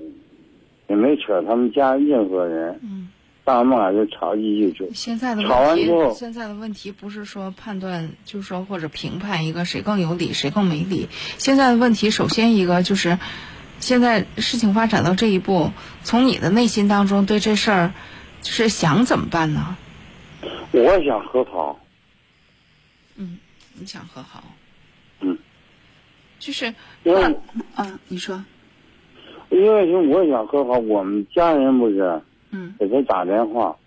[0.88, 2.80] 也没扯他们家任何人。
[2.84, 3.10] 嗯，
[3.44, 4.90] 但我们俩就吵几句嘴。
[4.94, 11.08] 现在的吵完之后，现在的问题不是说判断，就是说或者评判一个谁更有理，谁更没理。
[11.38, 13.18] 现在的问题，首先一个就是，
[13.80, 15.72] 现在事情发展到这一步，
[16.04, 17.92] 从你的内心当中对这事儿
[18.44, 19.76] 是想怎么办呢？
[20.72, 21.80] 我想和好。
[23.16, 23.38] 嗯，
[23.74, 24.44] 你想和好？
[25.22, 25.38] 嗯，
[26.40, 27.24] 就是因为
[27.76, 28.44] 啊，你说，
[29.50, 33.78] 因为是我想和好，我们家人不是，嗯，给他打电话，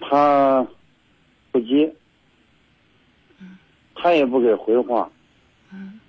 [0.00, 0.66] 他
[1.50, 1.94] 不接，
[3.40, 3.58] 嗯，
[3.94, 5.10] 他也不给回话，
[5.72, 6.00] 嗯，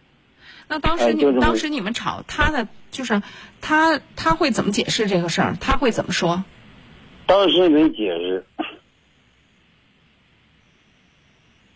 [0.68, 3.22] 那当时你们、当时你们吵，他的就是
[3.62, 5.58] 他他会怎么解释这个事儿？
[5.60, 6.44] 他会怎么说？
[7.26, 8.46] 当时没解释。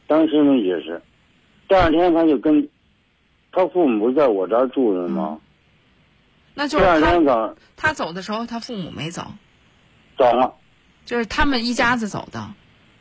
[0.07, 1.01] 当时呢也是，
[1.67, 2.69] 第二天他就跟
[3.51, 5.39] 他父母在我这儿住着吗？
[6.53, 6.85] 那就是
[7.75, 9.27] 他走的时候，他父母没走，
[10.17, 10.53] 走了，
[11.05, 12.39] 就是他们一家子走的。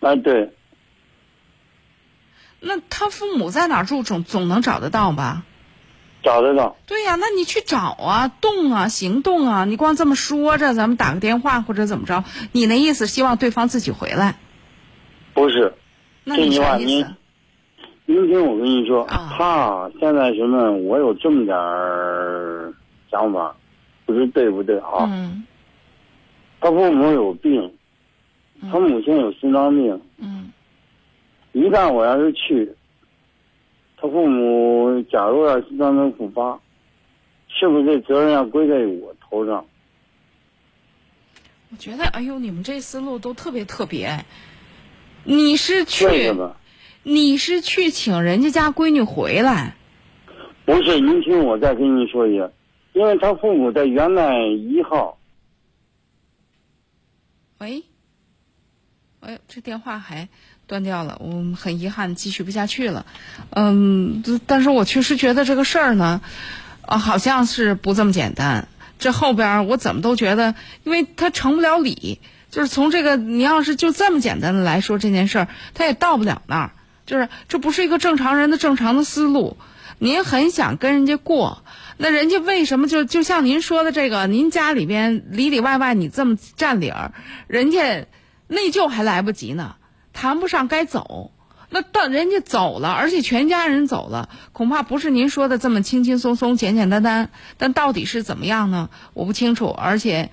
[0.00, 0.52] 啊，对。
[2.60, 5.44] 那他父母在哪儿住，总总能找得到吧？
[6.22, 6.76] 找得到。
[6.86, 9.66] 对呀、那你去找啊，动啊，行动啊！
[9.66, 12.24] 你光这么说着，咱们打个电话或者怎么着？
[12.52, 14.36] 你那意思希望对方自己回来？
[15.34, 15.74] 不是。
[16.24, 17.14] 那你啥意思？
[18.06, 20.72] 您听我跟你说，啊、他现在什么？
[20.72, 22.72] 我有这么点儿
[23.10, 23.54] 想法，
[24.04, 25.06] 不知对不对啊？
[25.08, 25.44] 嗯。
[26.60, 27.74] 他父母有病，
[28.70, 30.00] 他母亲有心脏病。
[30.18, 30.50] 嗯。
[31.52, 32.74] 一旦我要是去，
[33.96, 36.58] 他父母假如要心脏病复发，
[37.48, 39.64] 是不是这责任要归在我头上？
[41.70, 44.24] 我觉得，哎呦，你们这思路都特别特别。
[45.24, 46.34] 你是去，
[47.02, 49.76] 你是去请人家家闺女回来？
[50.64, 52.50] 不是，您听我再跟您说一下，
[52.92, 55.18] 因为他父母在元旦一号。
[57.58, 57.84] 喂，
[59.20, 60.28] 哎呦，这电话还
[60.66, 63.06] 断掉了，我很遗憾，继续不下去了。
[63.50, 66.20] 嗯，但是我确实觉得这个事儿呢，
[66.82, 68.68] 啊，好像是不这么简单。
[68.98, 70.54] 这后边我怎么都觉得，
[70.84, 72.20] 因为他成不了理。
[72.54, 76.70] 就是从这个，你要是就这么简单的来说这件事儿，他也到不了那儿。
[77.04, 79.56] 就是这不是一个正常人的正常的思路。
[79.98, 81.64] 您很想跟人家过，
[81.96, 87.12] 那人家为什么就就像您说的这个，您家里边里里外外你这么占理儿，
[87.48, 88.06] 人家
[88.46, 89.74] 内疚还来不及呢，
[90.12, 91.32] 谈不上该走。
[91.70, 97.30] 那到人家走了，而且全家人走了，恐怕不是您说的这么轻轻松松、简简单单。
[97.58, 98.90] 但到底是怎么样呢？
[99.12, 100.30] 我不清楚，而且。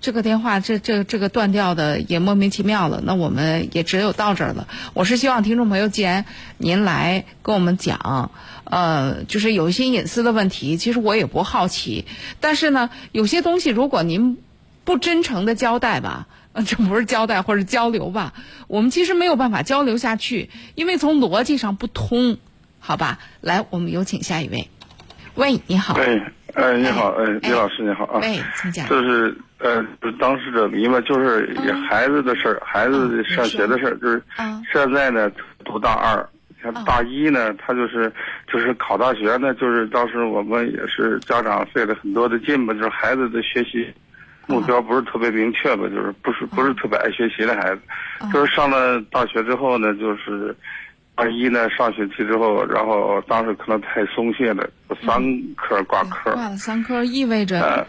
[0.00, 4.66] 这个电话这这这个断掉的也莫名其妙了，那我们也只有到这儿了。
[4.94, 6.24] 我是希望听众朋友，既然
[6.56, 8.30] 您来跟我们讲，
[8.64, 12.06] 呃，就是有一些隐私的问题，其实我也不好奇。
[12.40, 14.38] 但是呢，有些东西如果您
[14.84, 16.28] 不真诚的交代吧，
[16.66, 18.32] 这不是交代或者交流吧，
[18.68, 22.38] 我们其实没有办法交流下去，因为从逻辑上不通，
[22.78, 23.18] 好吧？
[23.42, 24.70] 来，我们有请下一位。
[25.34, 25.98] 喂，你好。
[26.54, 28.20] 哎，你好，哎，李老师你好啊。
[28.22, 28.88] 哎，请讲。
[28.88, 29.84] 就是呃，
[30.20, 31.52] 当事者迷嘛，就是
[31.88, 34.22] 孩子的事儿，孩子上学的事儿，就是
[34.72, 35.30] 现在呢
[35.64, 36.24] 读大二，
[36.62, 38.12] 像大一呢，他就是
[38.50, 43.92] 就是考大学呢，就是当时我们也是家长费了很多的劲吧，就是孩子的学习
[44.46, 47.80] 目标不是特别明确吧，就是不是不是特别爱学习的孩子，
[48.32, 50.54] 就是上了大学之后呢，就是。
[51.16, 54.68] 二一呢，上学期之后，然后当时可能太松懈了，
[55.06, 55.22] 三
[55.56, 56.32] 科挂科。
[56.32, 57.86] 挂了三科意味着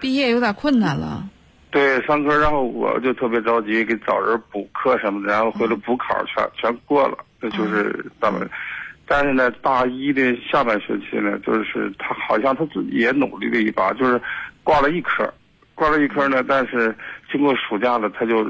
[0.00, 1.28] 毕业有点困难了。
[1.70, 8.48] 对，三科，然后我就特别着急，给找人补课什么的，然后回来补考全全过了，那就是咱们。
[9.06, 14.20] 但是呢，大一的下半学期呢，就是他好像他自己也努力了一把，就是
[14.62, 15.28] 挂了一科，
[15.74, 16.94] 挂了一科呢，但是
[17.30, 18.44] 经过暑假了，他就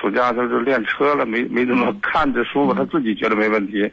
[0.00, 3.90] 暑假他就练车了，没没怎么看着舒服，他自己觉得没问题，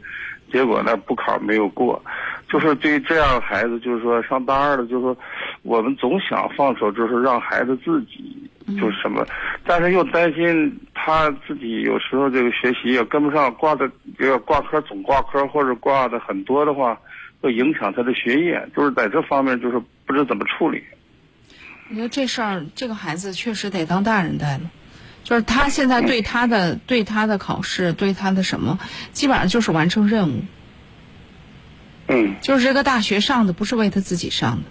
[0.52, 2.02] 结果呢补考没有过，
[2.48, 5.16] 就是对于这样的孩子，就是说上大二了，就是说
[5.62, 8.48] 我们总想放手，就是让孩子自己
[8.80, 9.26] 就是什么，
[9.64, 16.98] 但是又担心他自己有时候这个学习也跟不上，挂的这个挂科总挂科或者挂的很多的话，
[17.40, 20.82] 会影响他的学业，就是在这方面就是不知怎么处理。
[21.90, 24.70] 我觉得这事儿，这个孩子确实得当大人带了。
[25.24, 28.78] 就是他现在对他的、对他的考试、对他的什么，
[29.12, 30.44] 基本上就是完成任务。
[32.06, 32.36] 嗯。
[32.40, 34.64] 就是这个大学上的不是为他自己上的，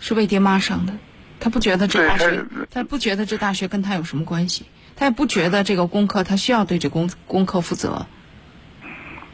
[0.00, 0.94] 是为爹妈上的。
[1.38, 4.64] 他不觉得这大学，他不觉得这大学跟他有什么关系，
[4.96, 8.06] 他也不觉得这个功课他需要对这功功课负责。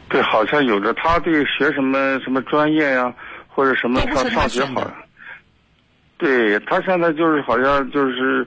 [0.09, 3.13] 对，好像有着他对学什么什么专业呀，
[3.47, 4.91] 或者什么上上学好。
[6.17, 8.45] 对他现在就是好像就是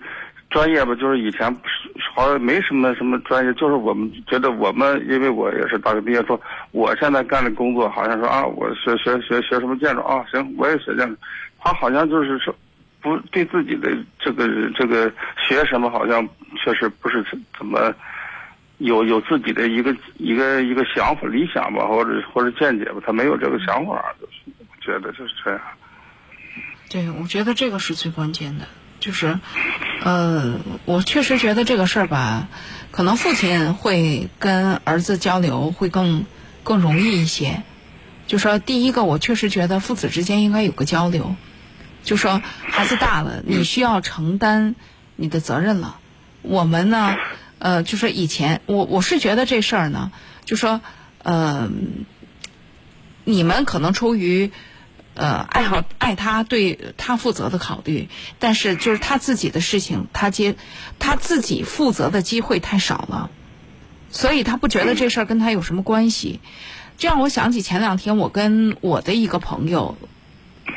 [0.52, 1.52] 专业吧，就是以前
[2.14, 6.40] 好像没什么什么专业，就是我们觉得我们，因为我也是大学毕业，说
[6.70, 11.16] 我现在干的工作好像说啊，我学学学学什么建筑啊，行，我也学建筑。
[11.58, 12.54] 他好像就是说
[13.00, 16.28] 不对自己的这个这个学什么，好像
[16.62, 17.24] 确实不是
[17.56, 17.92] 怎么
[18.78, 25.60] 有有自己的一个一个一个想法、理想吧，或者或者见解吧，他没有这个想法，就是觉得就是这样。
[26.90, 28.66] 对，我觉得这个是最关键的，
[29.02, 29.40] 就是，
[30.04, 32.46] 呃，我确实觉得这个事儿吧，
[32.92, 36.24] 可能父亲会跟儿子交流会更
[36.62, 37.64] 更容易一些。
[38.28, 41.34] 就说第一个，我确实觉得父子之间应该有个交流，
[42.04, 44.76] 就说孩子大了，你需要承担
[45.16, 45.96] 你的责任了。
[46.42, 47.16] 我们呢，
[47.58, 50.12] 呃，就说以前我我是觉得这事儿呢，
[50.44, 50.80] 就说，
[51.24, 51.68] 呃，
[53.24, 54.52] 你们可能出于。
[55.14, 58.08] 呃，爱好爱他对他负责的考虑，
[58.38, 60.56] 但是就是他自己的事情，他接
[60.98, 63.30] 他自己负责的机会太少了，
[64.10, 66.40] 所以他不觉得这事儿跟他有什么关系。
[66.96, 69.96] 这让我想起前两天我跟我的一个朋友，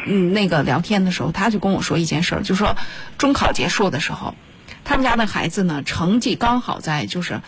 [0.05, 2.75] 嗯，那个聊天的时候，他就跟我说一件事儿，就说
[3.17, 4.35] 中考结束的时候，
[4.83, 7.41] 他们家的孩子呢，成绩刚好在就是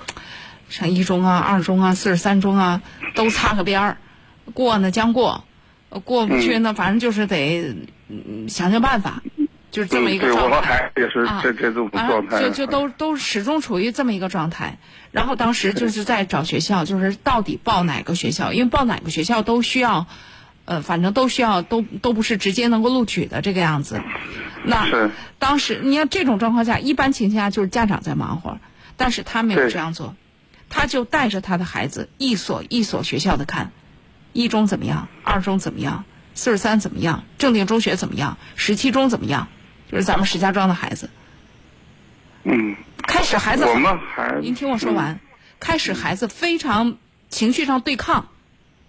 [0.69, 2.81] 上一中啊、二中啊、四十三中啊，
[3.13, 3.97] 都擦个边儿，
[4.53, 5.43] 过呢将过。
[5.89, 7.75] 过不去，那反正就是得
[8.47, 9.23] 想想办法，
[9.71, 10.91] 就是这么一个状态。
[10.97, 12.41] 也是这这种状态。
[12.41, 14.77] 就就都都始终处于这么一个状态。
[15.11, 20.05] 然后当时就是在找学校，就是到底报哪个学校，因为报哪个学校都需要，
[20.65, 24.01] 呃，反正都需要，都都不是直接能够录取的这个样子。
[24.63, 25.09] 那
[25.39, 28.59] 当时你要这种状况下，一般情况下就是家长在忙活，
[28.97, 30.15] 但是他没有这样做，
[30.69, 33.71] 他就带着他的孩子一所一所学校的看。
[34.37, 35.07] 一中怎么样？
[35.23, 36.05] 二中怎么样？
[36.35, 37.23] 四十三怎么样？
[37.39, 38.37] 正定中学怎么样？
[38.55, 39.47] 十七中怎么样？
[39.91, 41.09] 就是咱们石家庄的孩子。
[42.43, 42.75] 嗯。
[43.01, 45.19] 开始孩子，我们孩您听我说完。
[45.59, 46.97] 开始孩子非常
[47.29, 48.27] 情绪上对抗，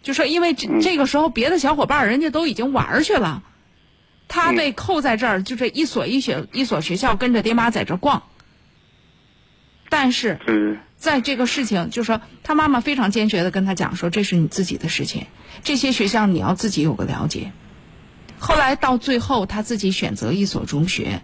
[0.02, 3.42] 就说因为这这个时候别的小伙伴人家都已经玩去了，
[4.28, 8.24] 他被扣在这儿，就这一所一学一所学校跟着爹妈在这逛。
[9.88, 10.38] 但是。
[10.98, 15.26] 在这个事情，就说他妈妈非常坚决的跟他讲说，这是你自己的事情，
[15.62, 17.52] 这些学校你要自己有个了解。
[18.40, 21.22] 后来到最后，他自己选择一所中学，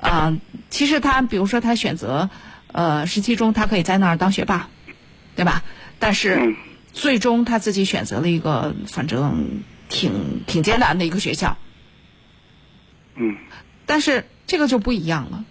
[0.00, 0.36] 啊，
[0.68, 2.28] 其实他比如说他选择
[2.72, 4.68] 呃十七中，他可以在那儿当学霸，
[5.36, 5.62] 对吧？
[6.00, 6.56] 但是
[6.92, 11.56] 最终他自己选择了一个反正挺挺艰难的一个学校。
[13.14, 13.36] 嗯。
[13.86, 15.44] 但是这个就不一样了，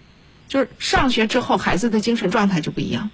[0.50, 3.10] 就是上学之后，孩子的精神状态就不一样。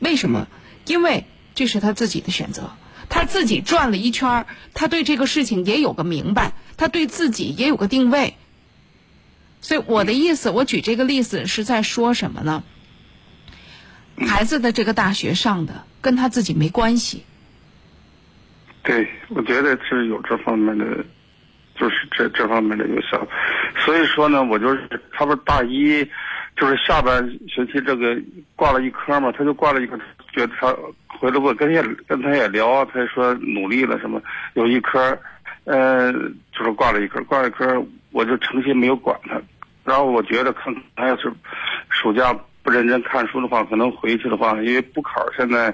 [0.00, 0.46] 为什么？
[0.86, 1.24] 因为
[1.54, 2.70] 这是他自己的选择，
[3.08, 8.34] 他自己转了一圈他对这个事情也有个明白，他对自己也有个定位。
[9.60, 12.62] 所以我的意思，我举这个例子是在说什么呢？
[14.26, 17.24] 孩子的这个大学上的跟他自己没关系。
[18.82, 21.04] 对，我觉得是有这方面的，
[21.78, 23.28] 就是这这方面的有效。
[23.84, 26.08] 所以说呢，我就是他不是大一。
[26.58, 28.20] 就是下半学期这个
[28.56, 29.96] 挂了一科嘛，他就挂了一科，
[30.32, 30.74] 觉得他
[31.06, 34.20] 回来我跟也跟他也聊，他说努力了什么，
[34.54, 35.16] 有一科，
[35.64, 37.80] 呃，就是挂了一科，挂了一科，
[38.10, 39.40] 我就诚心没有管他。
[39.84, 41.32] 然后我觉得看他要是
[41.90, 45.72] 暑假不认真看书的话，可能回去的话，因为补考现在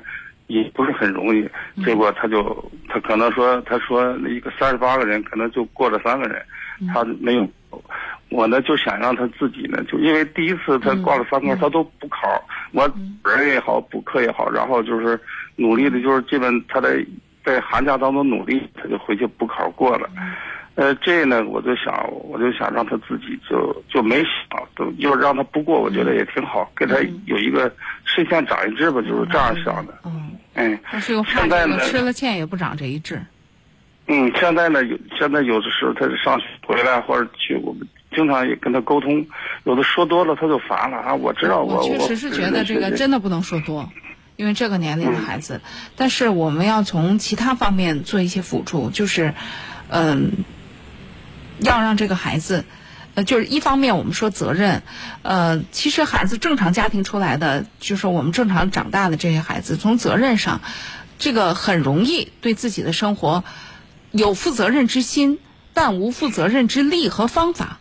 [0.49, 1.49] 也不是很容易。
[1.83, 6.45] 结果他就他可能说，他说一个三十八个人，可能就过了三个人，
[6.93, 7.49] 他没有。
[8.35, 12.29] 我呢就想让他自己呢，就因为第一次他挂了三科，他都补考，
[12.73, 15.19] 我本人也好，补课也好，然后就是
[15.55, 17.07] 努力的，就是基本他在
[17.45, 20.11] 在寒假当中努力，他就回去补考过了。
[20.75, 27.73] 呃，这呢，我就想，我就想让他自己就就没想，都就让他不过，我觉得也挺好，给他有一个
[28.05, 29.95] 视线长一智吧，就是这样想的。
[30.05, 33.23] 嗯，哎，但是又怕现在呢吃了堑也不长这一智。
[34.09, 39.27] 嗯，现在呢，有现在有的时候他是上学回来或者去，我们经常也跟他沟通，
[39.65, 41.15] 有的说多了他就烦了啊。
[41.15, 43.91] 我知道我我确实是觉得这个真的不能说多，
[44.37, 45.61] 因为这个年龄的孩子，
[45.97, 49.35] 但是我们要从其他方面做一些辅助，就是，
[49.89, 50.33] 嗯、
[51.59, 52.65] 要让这个孩子。
[53.17, 54.83] 呃，就是一方面我们说责任，
[55.23, 60.61] 呃，其实孩子正常家庭出来的，就是我们正常长大的这些孩子，从责任上，
[61.17, 63.45] 这个很容易对自己的生活
[64.11, 65.39] 有负责任之心，
[65.75, 67.79] 但无负责任之力和方法。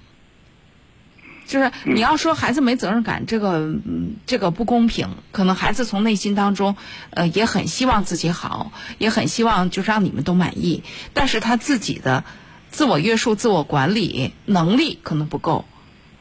[1.46, 5.10] 就是你要说孩子没责任感，这个嗯，这个不公平。
[5.32, 6.76] 可能孩子从内心当中，
[7.12, 10.84] 呃，也很希望自己好，也很希望就是让你们都满意，
[11.14, 12.24] 但是他自己的
[12.72, 15.66] 自我约束、自我管理能力可能不够。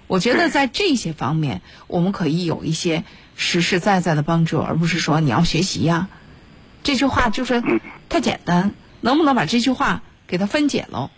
[0.09, 3.05] 我觉得在这些方面，我们可以有一些
[3.35, 6.09] 实实在在的帮助，而不是说你要学习呀。
[6.83, 7.62] 这句话就是
[8.09, 11.11] 太简单，能不能把这句话给它分解喽？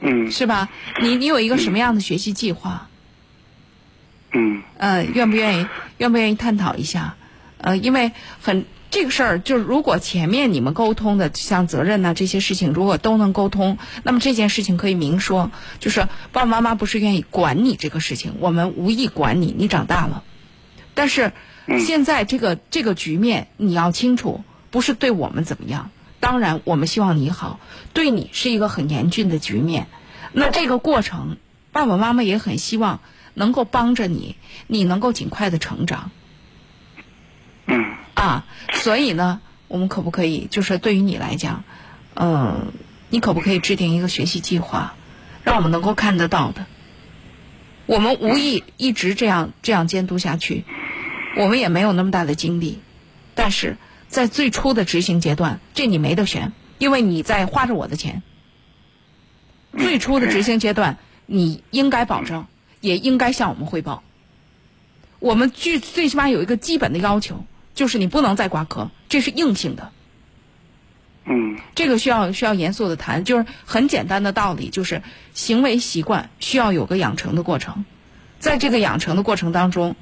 [0.00, 0.68] 嗯，是吧？
[1.02, 2.88] 你你有一个什么样的学习计划？
[4.32, 7.16] 嗯，呃，愿不愿意愿不愿意探讨一下？
[7.58, 20.22] 呃，因为很这个事儿，就是如果前面你们沟通的像责任呐、这些事情，如果都能沟通，那么这件事情可以明说，就是爸爸妈妈不是愿意管你这个事情，我们无意管你，你长大了，
[20.94, 21.32] 但是
[21.80, 25.90] 现在这个这个局面你要清楚，不是对我们怎么样，
[26.20, 27.60] 当然我们希望你好，
[27.92, 29.86] 对你是一个很严峻的局面，
[30.32, 31.36] 那这个过程，
[31.72, 33.00] 爸爸妈妈也很希望
[33.34, 36.10] 能够帮着你，你能够尽快的成长。
[37.66, 37.84] 嗯。
[38.14, 41.62] 啊，所以呢，我们可不可以就是对于你来讲，
[42.14, 42.72] 嗯，
[43.10, 44.94] 你可不可以制定一个学习计划，
[45.44, 46.66] 让我们能够看得到的？
[47.86, 50.64] 我们无意一直这样这样监督下去，
[51.36, 52.80] 我们也没有那么大的精力。
[53.36, 53.76] 但是
[54.08, 58.22] 在最初的执行阶段，这你没得选，因为你在花着我的钱。
[59.76, 62.46] 最初的执行阶段，你应该保证，
[62.80, 64.02] 也应该向我们汇报。
[65.20, 67.44] 我们最最起码有一个基本的要求，
[67.74, 69.92] 就是你不能再挂科，这是硬性的。
[71.26, 75.02] 嗯，这个需要需要严肃的谈，就是很简单的道理，就是
[75.34, 77.84] 行为习惯需要有个养成的过程，
[78.38, 79.94] 在这个养成的过程当中，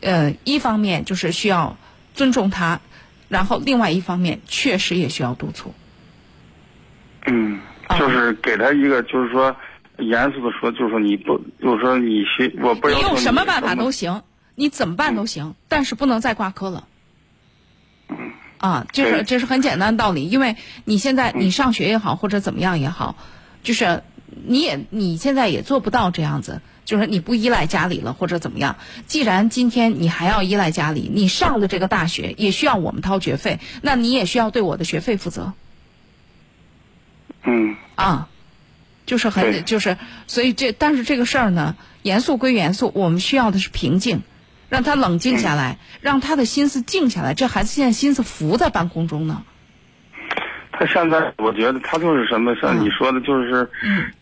[0.00, 1.76] 呃，一方面就是需要
[2.14, 2.80] 尊重他，
[3.28, 5.74] 然后另外一方面确实也需要督促。
[7.26, 7.60] 嗯，
[7.98, 9.56] 就是给他一个，就是说
[9.98, 14.22] 严肃的说，就是说你不，就是说你学，我不要求你用什么办法都行，
[14.54, 16.86] 你怎么办都行，但是不能再挂科了。
[18.58, 23.16] 啊，这是这是很简单的道理，因为你现在你上学也好，或者怎么样也好，
[23.62, 24.02] 就是
[24.46, 28.76] 你也你现在也做不到这样子，就是你不依赖家里了或者怎么样。
[29.06, 35.52] 既然今天你还要依赖家里，你上的这个大学也需要我们掏学费，那你也需要对我的学费负责。
[37.42, 38.28] 嗯啊，
[39.06, 44.22] 就是很就是，所以这但是这个事儿呢，严肃归严肃，我们需要的是平静，
[44.68, 47.34] 让他冷静下来，让他的心思静下来。
[47.34, 49.42] 这孩子现在心思浮在半空中呢。
[50.76, 53.68] 他现在我觉得他就是什么，嗯像你说的，就是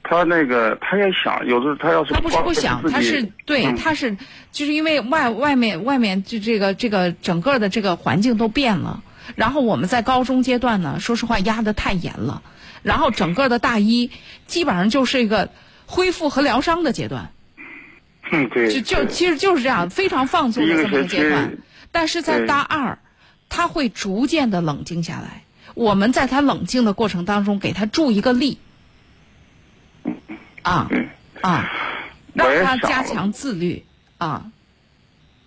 [0.03, 4.17] 他那个他也想，有的时候他要是他不是不想，他是对，嗯他是
[4.51, 9.03] 就是因为外外面外面就这个这个整个的这个环境都变了，
[9.35, 12.43] 然后我们在高中阶段呢，说实话压的太严了，
[12.83, 14.11] 然后整个的大一
[14.47, 15.49] 基本上就是一个
[15.87, 17.31] 恢复和疗伤的阶段。
[18.31, 21.57] 嗯，对，就就其实就是这样，非常放纵的这么一个阶段。
[21.91, 22.99] 但是在大二，
[23.49, 25.43] 他会逐渐的冷静下来。
[25.75, 28.59] 我们在他冷静的过程当中，给他助一个力。
[30.63, 30.89] 啊
[31.41, 31.71] 啊，
[32.35, 33.85] 让他加强自律
[34.19, 34.47] 啊。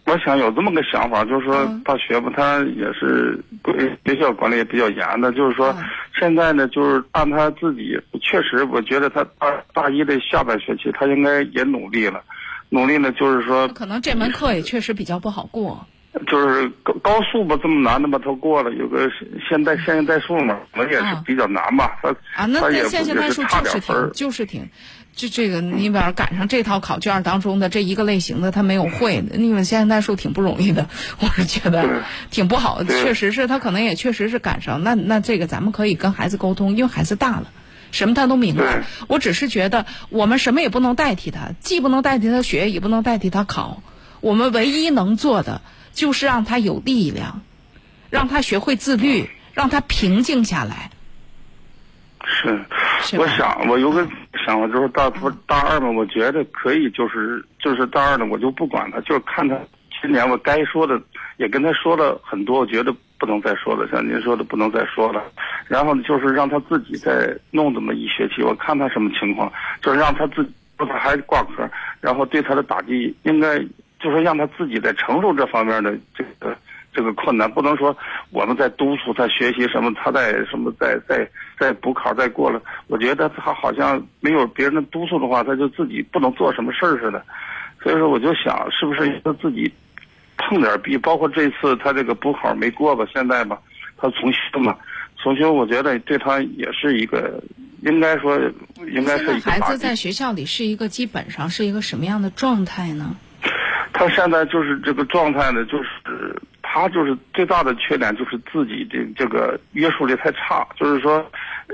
[0.06, 5.84] 我想有这么个想法，就是说嗯大学吧，他也是对学校管理也比较严的，就是说嗯
[6.20, 12.22] 现在呢，就是按他自己，确实我觉得他大大一的下半学期他应该也努力了，
[12.70, 15.88] 努力呢就是说可能这门课也确实比较不好过。
[16.28, 19.10] 就是高高数吧这么难的吧，他过了，有个
[19.50, 24.70] 现代线性代数嘛，可能也是啊比较难吧，他啊，那那线性代数就是挺，就是挺，
[25.14, 30.88] 就这个你比方赶上这套考卷当中的这一个类型的他没有会的，因为线性代数挺不容易的，
[31.20, 37.52] 我是觉得挺不好的，确实是他可能也确实是赶上，那那这个咱们可以跟孩子沟通，因为孩子大了。
[37.92, 43.82] 什么他都明白，我只是觉得我们什么也不能代替他，既不能代替他学，也不能代替他考。
[44.20, 45.62] 我们唯一能做的
[45.96, 47.42] 就是让他有力量，
[48.12, 50.92] 让他学会自律，让他平静下来。
[52.28, 52.60] 是，
[53.18, 54.06] 我想我有个
[54.46, 55.10] 想法，就是大
[55.48, 59.58] 大二嘛，我觉得可以，就是就是大二呢，我就不管他，就是看他
[60.02, 61.02] 今年我该说的
[61.38, 65.24] 也跟他说了很多，我觉得不能再说了，像您说的不能再说了。
[65.68, 71.70] 然后呢，就是让他自己再弄这么一学期，我看他什么情况，就是让他自己他还挂科，
[72.02, 73.64] 然后对他的打击应该
[74.00, 76.56] 就是让他自己在承受这方面的这个。
[76.98, 77.94] 这个困难不能说
[78.32, 81.30] 我们在督促他学习什么，他在什么在在
[81.60, 87.22] 在补考再过了，我觉得他好像没有别人的督促的话，他就自己不能做什么事儿似的。
[87.84, 89.70] 所以说，我就想是不是他自己
[90.38, 93.60] 碰点壁，包括这次他这个补考没过吧，现在吧，
[93.98, 94.74] 他重修嘛，
[95.22, 97.44] 重修，我觉得对他也是一个，
[97.82, 98.40] 应该说
[98.88, 99.34] 应该是。
[99.40, 103.18] 孩子在学校里是一个基本上是一个什么样的状态呢？
[103.98, 106.36] 他现在就是这个状态呢，就是。
[106.68, 110.68] 他就是最大的缺点，就是自己的这个约束力太差。
[110.78, 111.26] 就是说，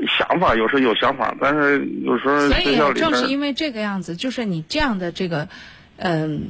[0.07, 5.47] 想法有时候有想法，但是有时候学校里正是因为这个样子，就是你这样的这个，
[5.97, 6.43] 嗯，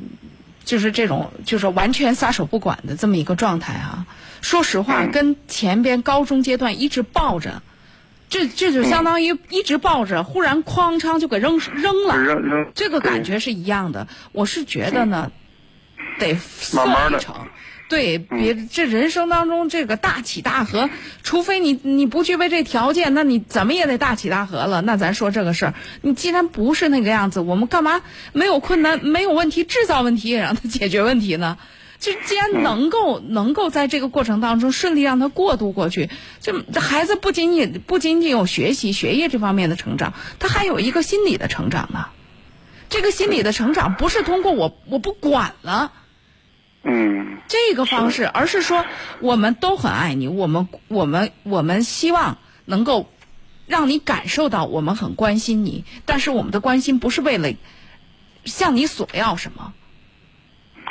[0.66, 4.06] 就是这种就是完全撒手不管的这么一个状态啊。
[4.42, 7.62] 说实话，跟前边高中阶段一直抱着，
[8.28, 14.08] 这这就相当于一直抱着，忽然哐当就给扔扔了，扔扔，这个感觉是一样的。
[14.34, 15.32] 我是觉得呢，
[16.22, 16.38] 得
[16.74, 17.20] 慢慢的。
[17.90, 20.90] 对，别这人生当中这个大起大合，
[21.24, 24.82] 除非你你不具备这条件，那你怎么也得大起大合了。
[24.82, 28.02] 那咱说这个事儿，你既然不是那个样子，我们干嘛
[28.32, 31.58] 没有困难、没有问题制造问题也让他 解决问题呢？
[32.00, 36.10] 就既然能够能够在这个过程当中顺利让他过渡过去，
[36.40, 42.06] 这孩子不仅仅不仅仅有学习学业这方面的成长，他还有一个心理的成长呢。
[42.90, 45.92] 这个心理的成长不是通过我我不管了。
[46.84, 48.86] 嗯，这个方式，而是说
[49.20, 53.12] 我们都很爱你，我们我们我们希望能够
[53.68, 57.54] 让你感受到我们很关心你，但是我们的关心不是为了
[58.46, 59.74] 向你索要什么，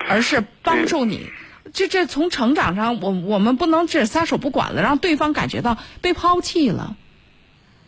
[0.08, 1.30] 而是帮助你。
[1.72, 6.96] 这这从成长上，我我们不能这撒手不管了，让对方感觉到被抛弃了，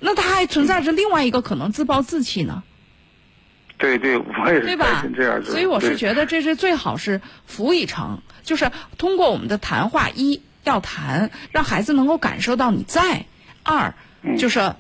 [0.01, 2.65] 那他还存在着另外一个可能自暴自弃呢。
[3.83, 13.25] 对对，我也是担心这样所以我是觉得这是最好是扶一程，就是通过我们的谈话，一要谈，让孩子能够感受到你在；
[13.65, 13.95] 二
[14.39, 14.77] 就是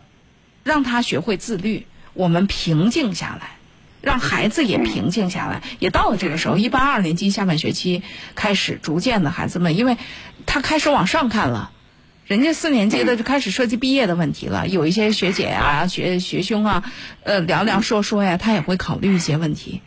[0.62, 1.84] 让他学会自律，
[2.14, 3.56] 我们平静下来，
[4.00, 5.62] 让孩子也平静下来。
[5.80, 8.04] 也到了这个时候，一般二年级下半学期
[8.36, 9.96] 开始，逐渐的孩子们，因为
[10.46, 11.72] 他开始往上看了。
[12.26, 16.84] 人家四年级的就开始涉及毕业的问题了，有一些学姐啊、学学兄啊，
[17.24, 19.82] 呃，聊聊说说呀，他也会考虑一些问题。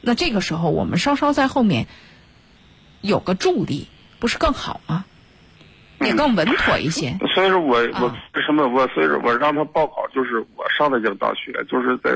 [0.00, 1.86] 那这个时候，我们稍稍在后面
[3.00, 3.88] 有个助力，
[4.18, 5.04] 不是更好吗？
[6.00, 7.18] 也更稳妥一些。
[7.34, 12.12] 所以说我我为什么我所以说我让他报考，就是我上的这个大学，就是在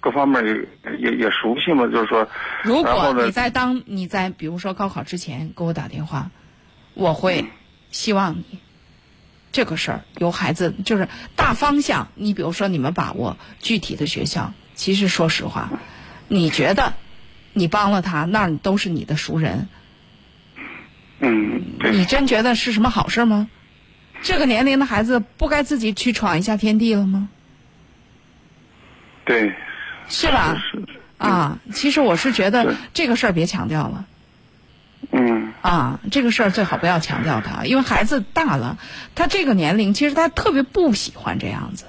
[0.00, 2.26] 各方面也也也熟悉嘛，就是说。
[2.62, 6.30] 如果你在当你在比如说高考之前给我打电话，
[6.94, 7.44] 我会
[7.90, 8.44] 希望你。
[9.52, 15.70] 这个事儿由孩子就是大方向，你比如说你们把握具体的学校，其实说实话，
[16.26, 16.94] 你觉得
[17.52, 19.68] 你帮了他，那儿都是你的熟人。
[21.20, 21.62] 嗯。
[21.92, 23.48] 你真觉得是什么好事吗？
[24.22, 27.28] 这个年龄的孩子不该自己去闯一下天地了吗？
[29.24, 29.52] 对。
[30.08, 30.56] 是吧？
[30.70, 30.82] 是。
[31.18, 34.06] 啊，其实我是觉得这个事儿别强调了。
[35.10, 38.78] 嗯啊，这个事儿最好不要强调他，因为孩子大了，
[39.14, 41.86] 他这个年龄其实他特别不喜欢这样子。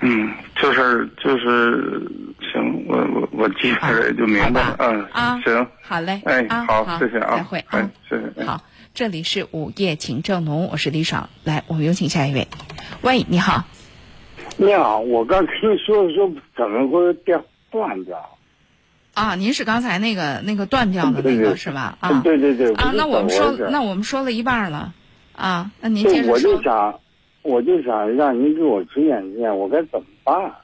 [0.00, 2.10] 嗯，就是就是
[2.52, 4.76] 行，我我我记下来就明白了。
[4.78, 8.44] 嗯啊，行，好嘞，哎，好，谢谢啊，再会啊，谢谢。
[8.44, 8.62] 好，
[8.94, 12.48] 这里是午夜情正浓，我是李爽，来，我们有请下一位。
[13.02, 13.64] 喂，你好。
[14.56, 18.18] 你好，我刚听说说怎么会电断掉？
[18.18, 18.31] 啊，
[19.36, 21.98] 您是刚才那个那个断掉的那个是吧？
[22.00, 22.72] 啊，对对对。
[22.74, 24.94] 啊，那我们说，那我们说了一半了，
[25.34, 26.32] 啊，那您接着说。
[26.32, 27.00] 我就想，
[27.42, 30.54] 我就想让您给我指点指点，我该怎么办？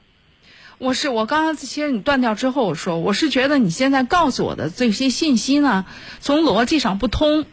[0.79, 5.85] 我是我刚刚其实你断掉之后，我说我是觉得你现在告诉我的这些信息呢，
[6.21, 7.45] 从逻辑上不通。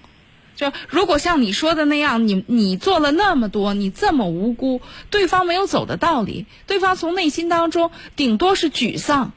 [0.55, 4.79] 就如果像你说的那样，你你做了那么多，你这么无辜，
[5.09, 9.33] 对方没有走的道理，对方从内心当中顶多是沮丧。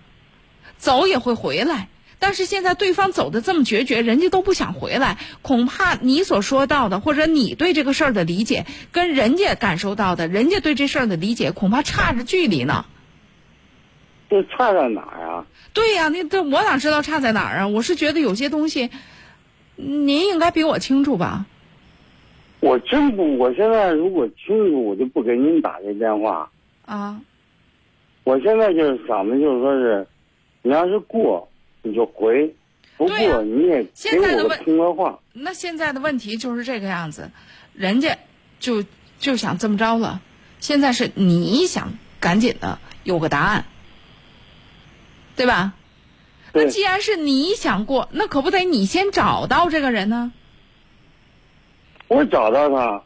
[0.78, 12.86] 走也会回来，但是现在对方走的这么决绝，人家都不想回来，恐怕你所说到的，或者你对这个事儿的理解，跟人家感受到的，人家对这事儿的理解，恐怕差着距离呢。
[14.30, 15.46] 这差在哪儿啊？
[15.72, 17.68] 对呀，那这我哪知道差在哪儿啊？
[17.68, 18.90] 我是觉得有些东西，
[19.76, 21.46] 您应该比我清楚吧？
[22.60, 26.50] 我真不，我现在如果清楚，我就不给您打这电话。
[26.84, 27.20] 啊，
[28.24, 30.06] 我现在就是想的，就是说是，
[30.62, 31.48] 你要是过，
[31.82, 32.54] 你就回；
[32.96, 35.18] 不过你也给我个现在的问通个话。
[35.32, 37.30] 那现在的问题就是这个样子，
[37.74, 38.18] 人家
[38.58, 38.84] 就
[39.18, 40.20] 就想这么着了。
[40.60, 43.64] 现在是你想赶紧的有个答案，
[45.36, 45.74] 对吧？
[46.52, 50.32] 那既然是你想过，那可不得你先找到这个人呢？
[52.08, 53.04] 我找到他，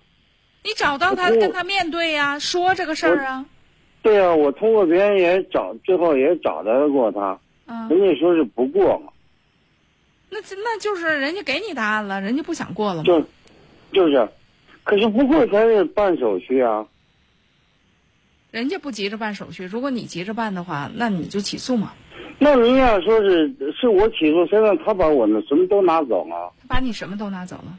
[0.62, 3.46] 你找到他，跟他面对呀、说这个事儿啊。
[4.02, 9.12] 对呀、我通过别人也找，最后也找到过他，嗯，人家说是不过嘛，
[10.28, 13.04] 那这那就是人家给你答案了，人家不想过了吗？
[13.04, 13.20] 就
[13.92, 14.28] 就是，
[14.82, 16.84] 可是不过才是办手续啊。
[18.50, 21.92] 人家不急着办手续，如果你急着办的话，那你就起诉嘛。
[22.38, 23.48] 那您要说是
[23.78, 27.78] 是我起诉，现在他把我那什么都拿走了，他把你什么都拿走了。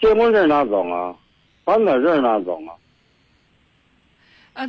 [0.00, 1.16] 结婚证拿走了，
[1.64, 2.79] 房产证拿走了，啊，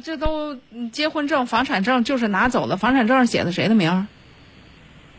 [0.04, 4.08] 这都嗯结婚证、房产证就是拿走了，房产证上写的谁的名？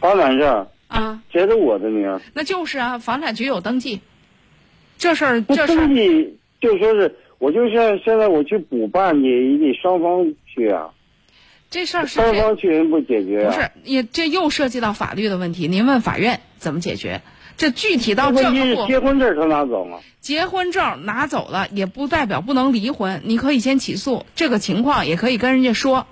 [0.00, 2.20] 房产证啊，写的我的名。
[2.34, 4.00] 那就是啊，房产局有登记。
[4.98, 10.90] 这事儿，这事儿登记就说是，我就现现在我去补办去，你得双方去啊，
[11.70, 13.52] 这事儿是双方去人不解决、啊。
[13.54, 15.66] 不是也这又涉及到法律的问题？
[15.68, 17.20] 您问法院怎么解决？
[17.62, 23.22] 这具体到这个步，结婚证他拿走了，结婚证拿走了，也不代表不能离婚。
[23.24, 26.04] 你可以先起诉，这个情况也可以跟人家说。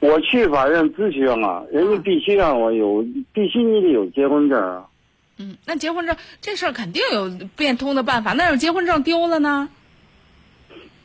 [0.00, 4.84] 我去法院咨询了，人家必须让我有，必须你得有结婚证啊。
[5.38, 8.34] 嗯，那结婚证这事儿肯定有变通的办法。
[8.34, 9.70] 那要结婚证丢了呢？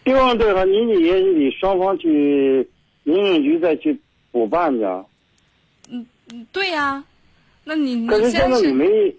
[0.04, 2.68] 丢了对了，你得也得双方去
[3.04, 3.98] 民政局再去
[4.34, 5.06] 补办去啊。
[5.90, 6.06] 嗯，
[6.52, 7.06] 对呀、
[7.64, 9.16] 那你你可是现在你没，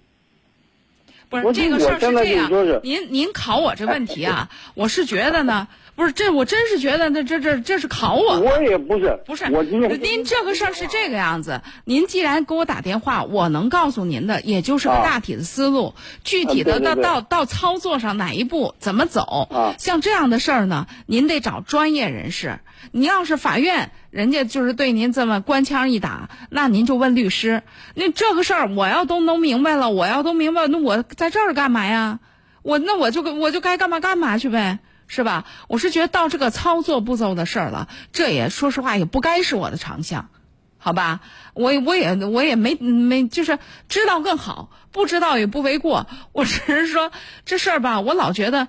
[1.30, 2.50] 不是这个事儿是这样
[2.82, 8.40] 您您考我这问题啊， 我是觉得呢，不是这我真是觉得那这这这是考我。
[8.40, 22.60] 我也不是，不是我今天您这个事儿是这个样子，您既然给我打电话，我能告诉您的也就是个啊大体的思路，具体的到到到操作上哪一步怎么走，啊像这样的事儿呢，您得找专业人士。
[22.92, 27.62] 你要是法院，人家就是对您这么官腔一打，那您就问律师。
[27.94, 32.20] 那这个事儿我要都弄明白了，我要都明白，那我在这儿干嘛呀？
[32.62, 34.78] 我那我就我就该干嘛干嘛去呗，
[35.12, 35.44] 是吧？
[35.66, 40.28] 我是觉得到这个操作步骤的事儿了，这也说实话也不该是我的长项，
[40.78, 41.18] 好吧？
[41.52, 43.58] 我我也我也没没就是
[43.88, 46.06] 知道更好，不知道也不为过。
[46.30, 47.10] 我只是说
[47.44, 48.68] 这事儿吧，我老觉得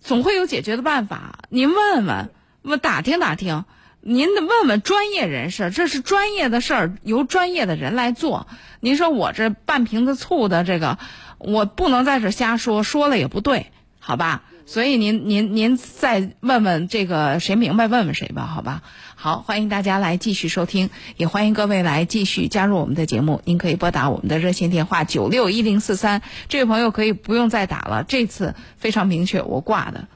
[0.00, 1.38] 总会有解决的办法。
[1.48, 2.30] 您问问，
[2.62, 3.64] 问打听打听，
[4.00, 8.48] 您得问问专业人士，这是专业的事儿，由专业的人来做。
[8.80, 10.98] 您说我这半瓶子醋的这个，
[11.38, 13.70] 我不能在这瞎说，说了也不对，
[14.00, 14.42] 好吧？
[14.68, 18.82] 所以您您您再问问这个谁明白，问问谁吧，好吧？
[19.14, 23.40] 好，欢迎大家来继续收听，也欢迎各位来继续加入我们的节目。
[23.46, 30.06] 您可以拨打我们的热线电话九六一零四三，这位朋友可以不用再打了，这次非常明确，我挂的。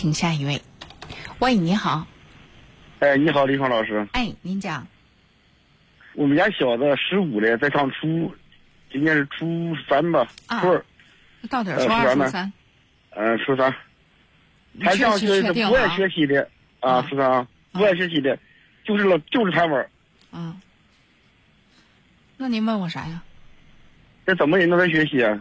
[0.00, 0.58] 请下一位。
[1.40, 2.06] 喂，你好。
[3.00, 4.08] 哎，你好，李芳老师。
[4.12, 4.86] 哎，您讲。
[6.14, 8.34] 我们家小子十五了，在上初，
[8.90, 10.26] 今年是初三吧？
[10.46, 10.62] 啊。
[10.62, 10.82] 初二。
[11.50, 12.50] 到底初二、初三？
[13.10, 13.74] 嗯，初三。
[14.80, 16.48] 他上学是不爱学习的
[16.80, 18.38] 啊，初三不爱学习的，
[18.82, 19.86] 就是老，就是贪玩。
[20.30, 20.56] 啊。
[22.38, 23.22] 那您问我啥呀？
[24.24, 25.38] 这怎么引导他学习啊？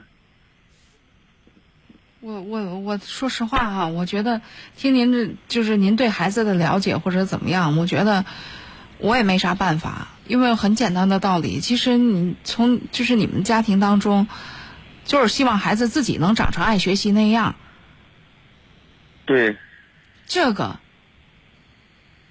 [2.22, 4.42] 我我我说实话哈，我觉得
[4.76, 8.26] 听您这就是您对孩子的了解或者怎么样，我觉得
[8.98, 14.28] 我也没啥办法，因为很简单的道理，其实你从就是你们家庭当中，
[15.06, 17.56] 就是希望孩子自己能长成爱学习那样。
[19.26, 19.56] 对。
[20.28, 20.78] 这个，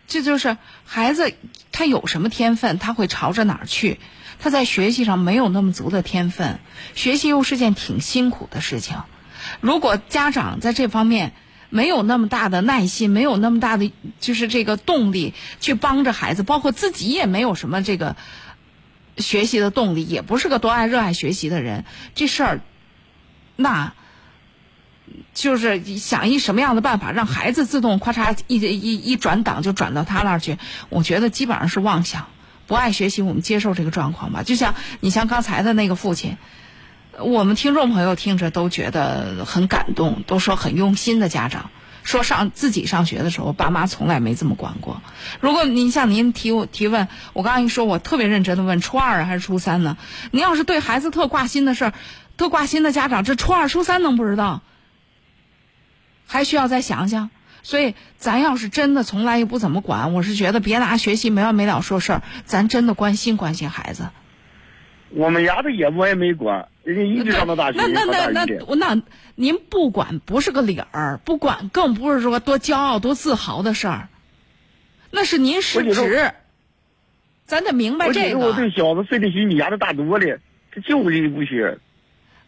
[0.07, 1.33] 这就是孩子
[1.73, 3.99] 他有什么天分，他会朝着哪儿去。
[4.39, 6.61] 他在学习上没有那么足的天分，
[6.95, 8.99] 学习又是件挺辛苦的事情。
[9.61, 11.33] 如果家长在这方面
[11.71, 18.17] 没有那么大的耐心，没有那么大的就是这个动力去帮着孩子，包括自己也没有什么这个
[19.17, 21.85] 学习的动力，也不是个多爱热爱学习的人，
[22.15, 22.61] 这事儿，
[23.57, 23.93] 那
[25.35, 30.59] 就是想一什么样的办法让孩子自动咔嚓一一一转档就转到他那儿去？
[30.89, 32.27] 我觉得基本上是妄想。
[32.67, 34.43] 不爱学习，我们接受这个状况吧。
[34.43, 36.37] 就像你像刚才的那个父亲，
[37.21, 41.71] 我们听众朋友听着都觉得很感动，都说很用心的家长，
[42.05, 45.03] 说上自己上学的时候，爸妈从来没这么管过。
[45.41, 49.97] 如果您像您提提问，我刚刚一说，我特别认真的问，初二还是初三呢？
[50.31, 51.95] 您要是对孩子特挂心的事儿，
[52.37, 54.63] 特挂心的家长，这初二、初三能不知道？
[56.27, 57.31] 还需要再想想。
[57.65, 64.09] 所以，咱要是真的从来也不怎么管，我是觉得别拿学习没完没了说事儿，咱真的关心关心孩子。
[65.11, 69.03] 我们家的也我也没管，人家一直上到大学， 那那那那那，
[69.35, 74.09] 您不管不是个理儿，不管更不是说多骄傲多自豪的事儿，
[75.11, 76.33] 那是您失职。
[77.47, 78.39] 咱得明白这个。
[78.39, 80.39] 我这小子睡得比你家的大多了，
[80.71, 81.79] 他就是不学。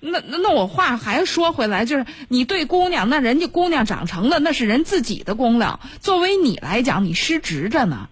[0.01, 5.81] 那那那我话还说回来，就是你对姑娘，那人家姑娘长成了，那是人自己的功劳。
[6.01, 8.11] 作为你来讲，你失职着呢。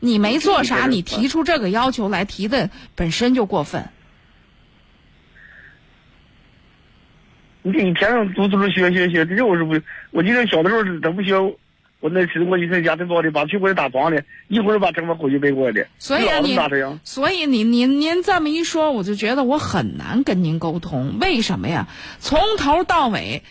[0.00, 3.88] 你没做啥，你提出这个要求来，提的本身就过分。
[7.62, 9.80] 你这一天上嘟嘟学学学，这就是不？
[10.10, 11.34] 我记得小的时候真不学。
[12.00, 15.84] 我那是我以前家庭暴力，把屁股给打黄的，一会儿把整个口气背过来的。
[15.98, 16.56] 所以啊你，
[17.02, 21.18] 所以你您您这么一说，我就觉得我很难跟您沟通。
[21.20, 21.88] 为什么呀？
[22.20, 23.42] 从头到尾，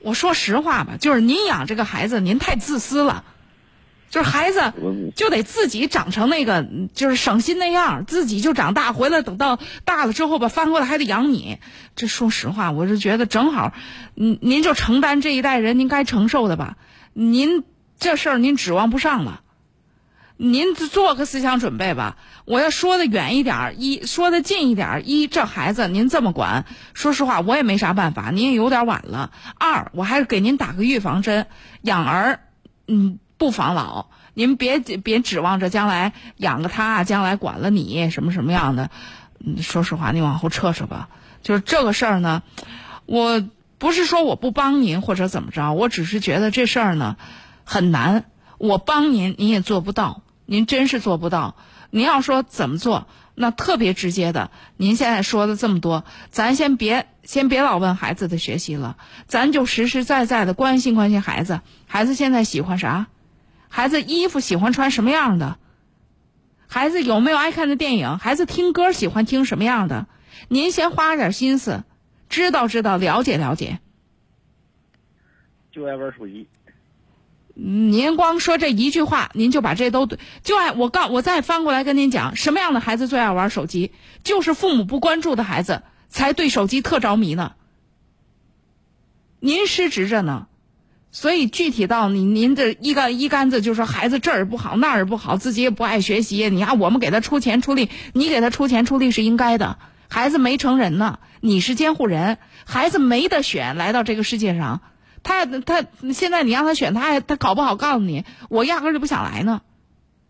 [0.00, 3.24] 我说实话吧，就是您养这个孩子，您太自私了。
[4.10, 4.72] 就是孩子
[5.14, 11.58] 就得自己长成那个，就是省心那样，自己就长大回来，等到大了之后吧，翻过来还得养你。
[11.94, 13.72] 这说实话，我是觉得正好，
[14.14, 16.76] 您您就承担这一代人您该承受的吧，
[17.12, 17.64] 您。
[17.98, 19.40] 这事儿您指望不上了，
[20.36, 22.18] 您做个思想准备吧。
[22.44, 29.32] 我要说的远一点，一说的近一点，一这孩子您这么管，说实话我也没啥办法，您也有点晚了。
[29.58, 31.46] 二，我还是给您打个预防针，
[31.80, 32.40] 养儿，
[32.86, 34.06] 嗯，不防老。
[34.34, 38.90] 您别别指望着将来养了他，将来管了你什么什么样的。
[39.60, 41.08] 说实话，你往后撤撤吧。
[41.42, 42.42] 就是这个事儿呢，
[43.06, 43.42] 我
[43.78, 47.16] 不是说我不帮您或者怎么着，我只是觉得这事儿呢。
[47.64, 48.26] 很难，
[48.58, 51.56] 我帮您，您也做不到，您真是做不到。
[51.90, 54.50] 您要说怎么做，那特别直接的。
[54.76, 58.96] 您现在说的这么多，咱先别先别老问孩子的学习了，
[59.26, 61.60] 咱就实实在在的关心关心孩子。
[61.86, 63.06] 孩子现在喜欢啥？
[63.68, 65.58] 孩子衣服喜欢穿什么样的？
[66.68, 68.18] 孩子有没有爱看的电影？
[68.18, 70.06] 孩子听歌喜欢听什么样的？
[70.48, 71.84] 您先花点心思，
[72.28, 73.80] 知道知道，了解了解。
[75.70, 76.48] 就爱玩手机。
[77.54, 83.92] 您光说这一句话，您就把这都对，就爱我告我再翻过来跟您讲，什么样的孩子最爱玩手机？
[84.24, 87.54] 就是父母不关注的孩子才对手机特着迷呢。
[89.40, 90.48] 您失职着呢，
[91.16, 96.50] 所以具体到您您这一竿一竿子就说孩子这儿不好那儿不好，自己也不爱学习。
[96.50, 99.78] 你看我们给他出钱出力，你给他出钱出力是应该的。
[100.10, 102.36] 孩子没成人呢，你是监护人，
[102.66, 104.82] 孩子没得选，来到这个世界上。
[105.22, 109.62] 他他现在你让他选，他还他搞不好告诉你，我压根就不想来呢。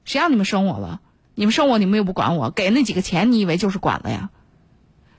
[0.05, 1.01] 谁让你们生我了？
[1.35, 4.31] 你们生我，你们又不管我，给那几个钱，你以为就是管了呀？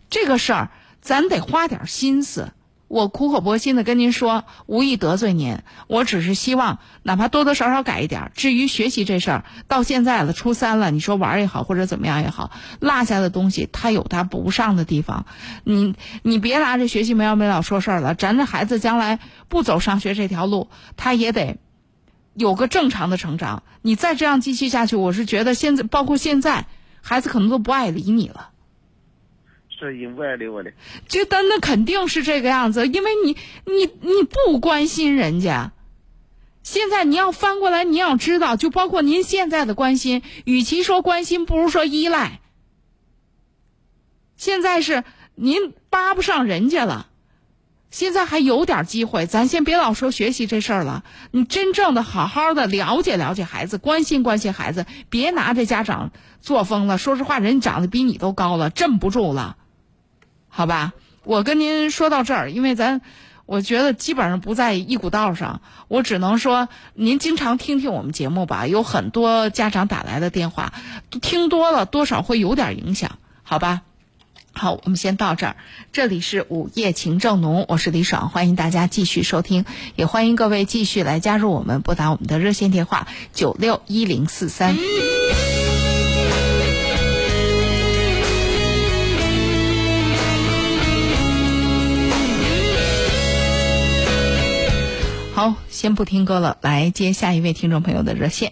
[0.10, 0.72] 这个事儿
[1.02, 2.54] 咱得花点心思。
[2.88, 8.32] 我苦口婆心的跟您说，无意得罪您，我只是希望哪怕多多少少改一点。
[8.34, 15.26] 至于学习这事儿，到现在了，初三了，你说玩也好，或者怎么样也好，落下的东西他有他不上的地方，
[15.66, 18.16] 你你别拿着学习没完没了说事儿了。
[18.16, 19.20] 咱这孩子将来
[19.50, 21.58] 不走上学这条路，他也得
[22.34, 23.64] 有个正常的成长。
[23.82, 26.68] 你再这样继续下去，我是觉得现在包括现在，
[27.02, 28.52] 孩子可能都不爱理你了。
[29.86, 30.72] 是因不爱理我的，
[31.08, 35.72] 觉得那肯定是这个样子，因为你你你不关心人家。
[36.64, 42.42] 现在你要翻过来，你要知道，就包括您现在的关心，与其说关心，不如说依赖。
[44.36, 45.06] 现在是
[45.36, 47.08] 您扒不上人家了，
[47.90, 56.98] 现在还有点机会，咱先别老说学习这事儿了，你真正的好好的了解了解孩子，关心关心孩子，别拿着家长作风了。
[56.98, 59.56] 说实话，人长得比你都高了，镇不住了。
[60.58, 60.94] 好吧，
[61.24, 63.02] 我跟您说到这儿，因为咱
[63.46, 70.74] 我觉得基本上不在一股道上，我只能说您经常听听我们节目吧，有很多家长打来的电话，
[71.22, 73.84] 听多了多少会有点影响，好吧？
[74.52, 75.58] 好，我们先到这儿。
[75.92, 79.64] 这里是午夜情正浓，我是李爽，欢迎大家继续收听，
[79.96, 84.76] 也欢迎各位继续来加入我们，拨打我们的热线电话九六一零四三。
[95.38, 98.52] 好，先不听歌了，来接下一位听众朋友的热线。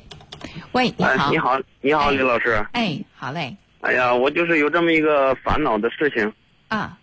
[0.74, 2.64] 喂，你好，你好，你好，李老师。
[2.74, 3.58] 哎，好嘞。
[3.82, 6.32] 哎呀，我就是有这么一个烦恼的事情。
[6.68, 6.96] 啊。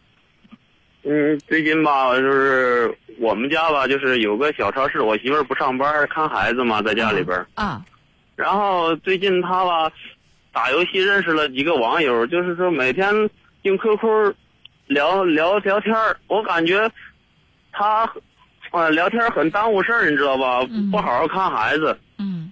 [1.02, 7.44] 嗯，最近吧，就是我们家吧，就是有个小超市，我媳妇儿不上班，看孩子嘛，在家里边。
[7.54, 7.84] 啊。
[8.36, 9.90] 然后最近她吧，
[10.52, 13.12] 打游戏认识了几个网友，就是说每天
[13.62, 14.32] 用 QQ
[14.86, 15.92] 聊聊聊天
[16.28, 16.88] 我感觉
[17.72, 18.09] 她。
[18.73, 20.66] 啊，聊天很耽误事儿，你知道吧？
[20.90, 21.97] 不好好看孩子。
[22.19, 22.51] 嗯。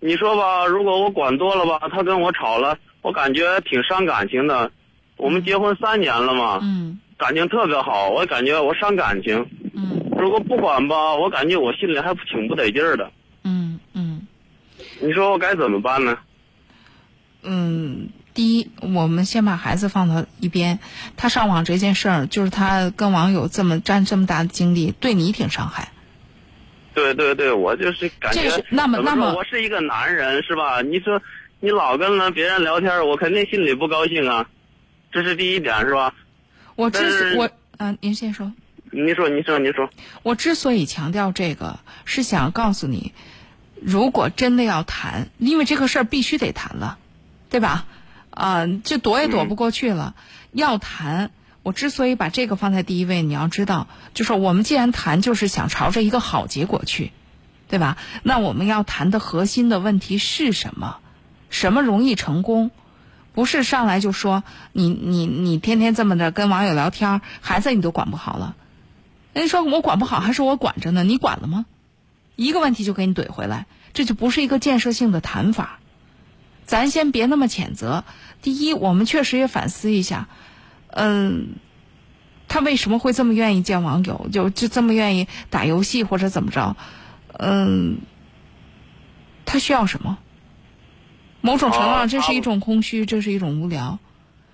[0.00, 4.70] 你说吧，如果我管多了吧，他跟我吵了，我感觉挺伤感情的。
[5.16, 6.58] 我们结婚三年了嘛。
[6.62, 6.98] 嗯。
[7.16, 9.46] 感情特别好，我感觉我伤感情。
[9.74, 10.00] 嗯。
[10.18, 13.10] 如果不管吧，我感觉我心里还挺不得劲儿的。
[13.44, 14.26] 嗯嗯。
[15.00, 16.18] 你说我该怎么办呢？
[17.42, 18.08] 嗯。
[18.32, 20.78] 第一，我们先把孩子放到一边。
[21.16, 25.90] 他上网这件事儿，就是他跟网友这么占这么大的精力，对你挺伤害。
[26.94, 28.64] 对对对，我就是感觉。
[28.70, 30.82] 那么那么，我是一个男人是吧？
[30.82, 31.22] 你说
[31.60, 34.48] 你老跟了别人聊天，我肯定心里不高兴啊。
[35.12, 36.14] 这是第一点是吧？
[36.76, 38.52] 我之我嗯，您先说。
[38.92, 39.88] 您说，您说，您说。
[40.24, 43.12] 我之所以强调这个，是想告诉你，
[43.80, 46.98] 如果真的要谈，因为这个事儿必须得谈了，
[47.50, 47.86] 对吧？
[48.30, 50.14] 啊，就躲也躲不过去了。
[50.52, 51.30] 要谈，
[51.62, 57.12] 我之所以把这个放在第一位，你要知道，就是我们既然谈，就是想朝着一个好结果去，
[57.68, 57.96] 对吧？
[58.22, 60.98] 那我们要谈的核心的问题是什么？
[61.50, 62.70] 什么容易成功？
[63.32, 68.54] 不是上来就说你你你天天这么着跟网友聊天，孩子你都管不好了。
[69.32, 71.04] 人家说我管不好，还是我管着呢？
[71.04, 71.66] 你管了吗？
[72.36, 75.79] 一个问题就给你怼回来，这就不是一个建设性的谈法。
[76.70, 78.04] 咱先别那么谴责。
[78.42, 80.28] 第一，我们确实也反思一下，
[80.86, 81.48] 嗯，
[82.46, 86.76] 他为什么会这么愿意见网友，就就这么愿意打游戏或者怎么着？
[87.32, 87.98] 嗯，
[89.46, 90.18] 他需要什么？
[91.40, 93.98] 某种程度上，这是一种空虚，这是一种无聊。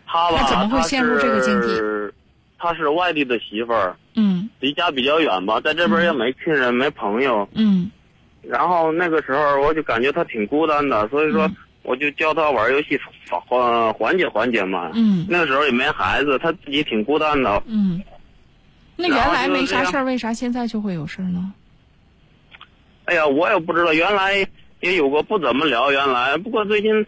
[0.06, 2.14] 他他怎么会陷入这个境地？
[2.56, 7.90] 他是外地的媳妇儿，嗯，离家比较远吧，在这边也没亲人，没朋友，嗯。
[8.40, 11.50] 然后那个时候，我就感觉他挺孤单的，所以说。
[11.86, 12.98] 我就教他玩游戏，
[13.28, 14.90] 缓缓解缓解嘛。
[14.94, 15.24] 嗯。
[15.28, 17.62] 那个时候也没孩子，他自己挺孤单的。
[17.66, 18.02] 嗯。
[18.96, 21.52] 那原来没啥事儿，为啥现在就会有事儿呢？
[23.04, 24.34] 哎呀，我也不知道，原来
[24.80, 25.92] 也有过不怎么聊。
[25.92, 27.06] 原来，不过最近，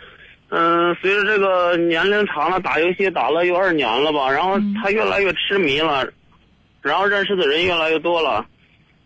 [0.51, 6.07] 嗯，随着这个年龄长了，打游戏打了有二年了吧，然后他越来越痴迷了，
[6.83, 8.47] 然后认识的人越来越多了。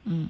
[0.05, 0.29] 嗯。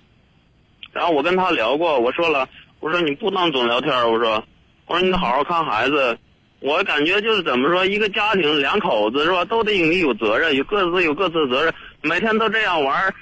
[0.92, 2.48] 然后我跟他聊过，我说了，
[2.78, 4.44] 我说你不能总聊天，我说。
[4.86, 6.18] 我说你得好好看孩子，
[6.60, 11.72] 我感觉就是怎么说，一个家庭两口子是吧，都得你有责任，有各自有各自的责任。
[12.02, 13.14] 每天都这样玩，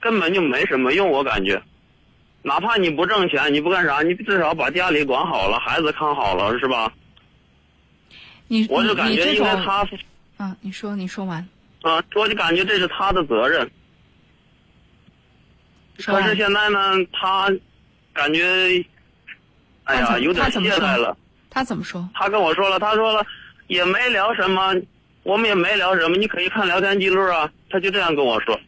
[0.00, 1.08] 根本就没什么用。
[1.08, 1.62] 我感觉，
[2.42, 6.92] 哪怕你不挣钱，你不干啥，你至少把家里管好了，孩子看好了，是吧？
[8.48, 9.88] 你我就感觉应该他，
[10.36, 11.48] 啊，你说你说完。
[11.82, 13.70] 啊，我就感觉这是他的责任。
[16.04, 17.50] 可是现在呢，他
[18.12, 18.84] 感觉。
[19.86, 21.16] 哎呀，有点懈怠了。
[21.50, 22.08] 他怎么说？
[22.14, 23.24] 他跟我说了，他说了，
[23.66, 24.74] 也没聊什么，
[25.22, 26.16] 我们也没聊什么。
[26.16, 27.50] 你可以看聊天记录啊。
[27.70, 28.60] 他就这样跟我说。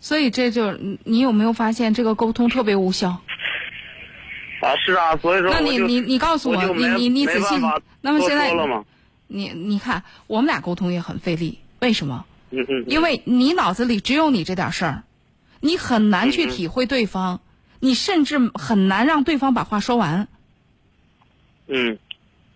[0.00, 3.08] 所以这就你你有没有发现这个沟通特别无效？
[4.60, 7.54] 啊，是啊，所以说那你你你告诉我你你你仔细
[8.00, 8.52] 那么现在
[9.26, 12.24] 你你看我们俩沟通也很费力，为什么？
[12.50, 15.02] 嗯嗯，因为你脑子里只有你这点事儿，
[15.60, 17.40] 你很难去体会对方，
[17.84, 20.28] 你甚至很难让对方把话说完。
[21.66, 21.98] 嗯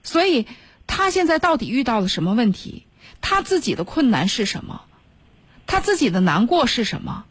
[0.04, 0.46] 所以
[0.86, 2.86] 他现在到底遇到了什么问题？
[3.20, 4.82] 他自己的困难是什么？
[5.66, 7.24] 他自己的难过是什么？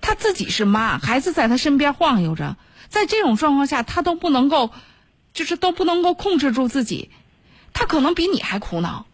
[0.00, 2.56] 他自己是妈，孩子在他身边晃悠着，
[2.88, 4.70] 在这种状况下，他都不能够，
[5.34, 7.10] 就是都不能够控制住自己，
[7.74, 9.04] 他可能比你还苦恼。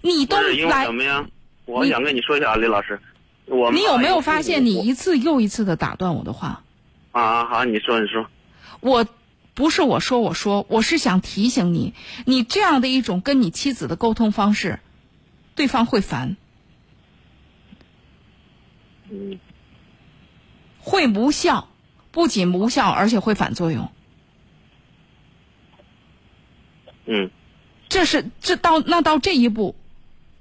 [0.00, 1.28] 你都不是因为来什么呀？
[1.64, 3.00] 我想跟你说一下，李老师，
[3.46, 6.64] 我你有没有发现，你一次又一次的打断我的话？
[7.12, 8.26] 啊啊好，你说你说，
[8.80, 9.06] 我
[9.54, 11.94] 不是我说我说，我是想提醒你，
[12.24, 14.80] 你这样的一种跟你妻子的沟通方式，
[15.54, 16.36] 对方会烦，
[19.10, 19.38] 嗯
[20.78, 21.68] 会无效，
[22.10, 23.92] 不仅无效，而且会反作用。
[27.04, 27.30] 嗯
[27.88, 29.76] 这是这到那到这一步，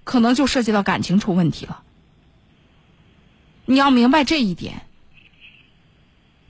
[0.06, 1.84] 可能就涉及到感情出问题了。
[3.66, 4.88] 你要明白这一点。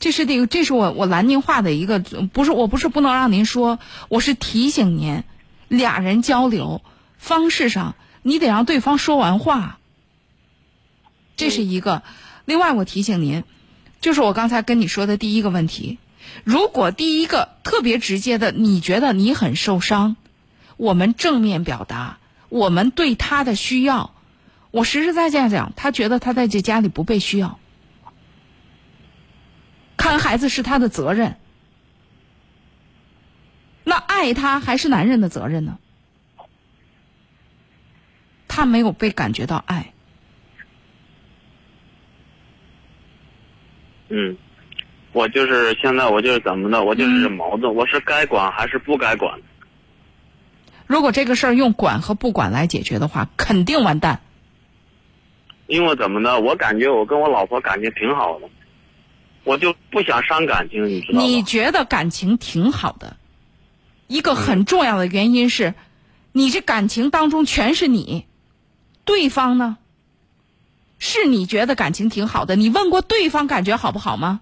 [0.01, 3.77] 这是这个，这是我我拦您话的一个，不是我不是不能让您说，
[4.09, 5.23] 我是提醒您，
[5.67, 6.81] 俩人交流
[7.19, 9.77] 方式上，你得让对方说完话。
[11.37, 12.01] 这是一个。
[12.45, 13.43] 另外，我提醒您，
[14.01, 15.99] 就是我刚才跟你说的第一个问题，
[16.43, 20.15] 如果第一个特别直接的，你觉得你很受伤，
[20.77, 22.17] 我们正面表达
[22.49, 24.15] 我们对他的需要。
[24.71, 27.59] 我实实在在讲，他觉得他在这家里不被需要，
[30.11, 31.38] 看孩子是他的责任。
[33.85, 35.79] 那爱他还是男人的责任呢？
[38.49, 39.93] 他没有被感觉到爱。
[44.09, 44.35] 嗯，
[45.13, 49.39] 我就是现在我就是怎么的，我就是矛盾，我是该管还是不该管？
[50.88, 54.19] 如果这个事儿用管和不管来解决的话，肯定完蛋。
[55.67, 58.49] 因为怎么的，我感觉我跟我老婆感情挺好的，
[59.43, 61.26] 我就不想伤感情，你知道吗？
[61.26, 63.18] 你觉得感情挺好的，
[64.07, 65.73] 一个很重要的原因是，
[66.31, 68.26] 你这感情当中全是你，
[69.05, 69.77] 对方呢？
[70.99, 74.41] 是你觉得感情挺好的，你问过对方感觉好不好吗？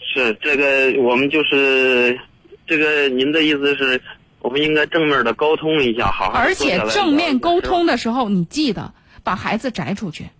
[0.00, 2.18] 是这个，我们就是
[2.66, 4.02] 这个，您的意思是，
[4.46, 8.94] 我们应该正面的沟通一下，好好地而且正面沟通的时候，你记得
[9.24, 10.30] 把孩子摘出去，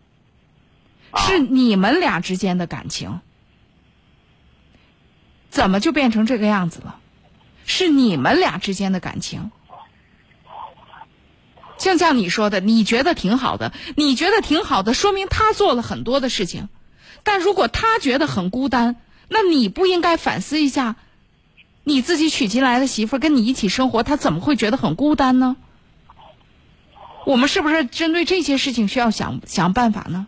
[1.16, 3.18] 是你们俩之间的感情，
[5.50, 7.00] 怎么就变成这个样子了？
[7.64, 9.50] 是你们俩之间的感情。
[11.76, 16.68] 就像你说的，你觉得挺好的，你觉得挺好的，说明他做了很多的事情。
[17.24, 18.94] 但如果他觉得很孤单，
[19.26, 20.94] 那你不应该反思一下，
[21.88, 25.54] 你自己娶进来的媳妇儿跟你一起生活，她怎么会觉得很孤单呢？
[27.24, 30.26] 我们是不是针对这些事情需要想想办法呢？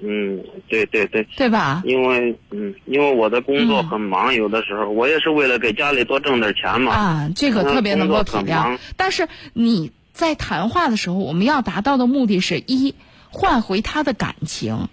[0.00, 1.82] 嗯，对对对，对吧？
[1.84, 6.92] 因为嗯，因为我的工作很忙，有的时候我也是为了给家里多挣点钱嘛。
[6.92, 8.78] 啊，这个特别能够体谅。
[8.96, 12.96] 但是你在谈话的时候，我们要达到的目的是一
[13.30, 14.88] 换回他的感情，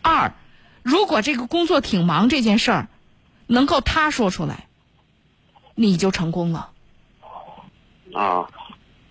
[0.00, 0.32] 二
[0.84, 2.88] 如果这个工作挺忙这件事儿，
[3.50, 4.66] 能够他说出来，
[5.74, 6.70] 你就成功了。
[8.14, 8.46] 啊，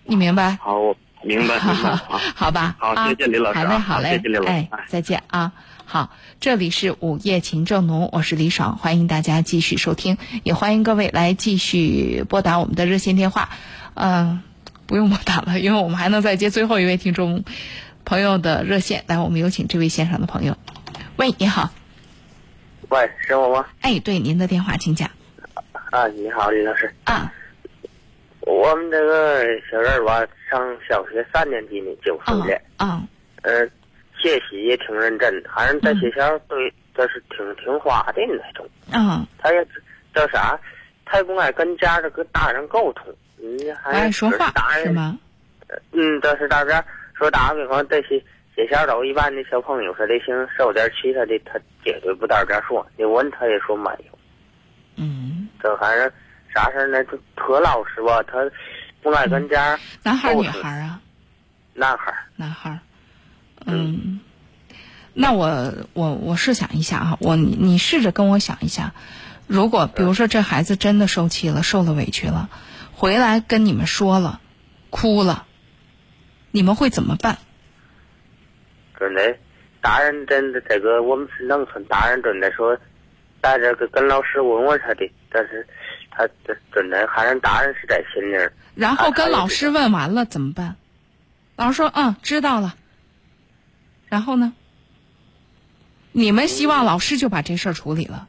[0.04, 0.58] 你明白？
[0.62, 1.94] 好，我明白 明白。
[1.94, 5.52] 好，好吧，好啊谢谢李老师啊好嘞，好嘞，谢谢李老师哎，再见啊。
[5.84, 6.10] 好，
[6.40, 13.50] 这里是午夜情正浓，我是李爽，欢迎大家继续收听，也欢迎各位来继续拨打我们的热线电话。
[13.94, 14.42] 嗯、
[14.86, 17.44] 不用拨打了，因为我们还能再接最后一位听众
[18.04, 19.04] 朋友的热线。
[19.06, 20.56] 来，我们有请这位线上的朋友。
[21.16, 21.70] 喂，你好，
[22.90, 23.66] 喂，是我吗？
[23.82, 25.08] 哎，对，您的电话请讲。
[25.90, 26.92] 啊，你好，李老师。
[27.04, 27.32] 啊。
[28.40, 32.60] 我们这个小人儿吧，上小学三年级呢，九岁了。
[32.78, 33.02] 啊。
[33.42, 33.64] 呃，
[34.20, 38.68] 学习也挺认真，反正在学校对，就是挺听话的那种。
[38.92, 39.24] 嗯。
[39.38, 39.64] 他也
[40.12, 40.58] 叫啥？
[41.04, 43.04] 他也不爱跟家这个大人沟通，
[43.36, 45.16] 你还爱说话大人是吗？
[45.92, 46.84] 嗯，但是大家
[47.14, 48.20] 说打个比方，这些
[48.60, 52.86] 学校都一般的小朋友说的行受点气他的，他绝对不到这儿说。
[52.98, 54.18] 你问他也说没有。
[54.96, 55.48] 嗯。
[55.62, 56.12] 这还是
[56.54, 57.02] 啥事儿呢？
[57.04, 58.38] 就特老实吧，他
[59.02, 59.78] 不爱跟家。
[60.02, 61.00] 男孩儿女孩儿啊？
[61.72, 62.18] 男孩儿。
[62.36, 62.80] 男孩儿。
[63.64, 64.20] 嗯。
[65.14, 68.92] 那我我我试想一下啊，我你你试着跟我想一下，
[69.46, 72.50] 如果比如说这孩子真的受气了，受了委屈了，
[72.92, 74.38] 回来跟你们说了，
[74.90, 75.46] 哭了，
[76.50, 77.38] 你们会怎么办？
[79.00, 79.36] 真的，
[79.80, 82.78] 大人真的这个我们是农村，大人真的说，
[83.42, 85.66] 在这个跟老师问问他的，但是
[86.10, 88.36] 他这真的还是大人是在心里。
[88.74, 90.76] 然后跟老师问完了怎么办？
[91.56, 92.76] 老师说嗯知道了。
[94.08, 94.52] 然后呢？
[96.12, 98.28] 你们希望老师就把这事儿处理了？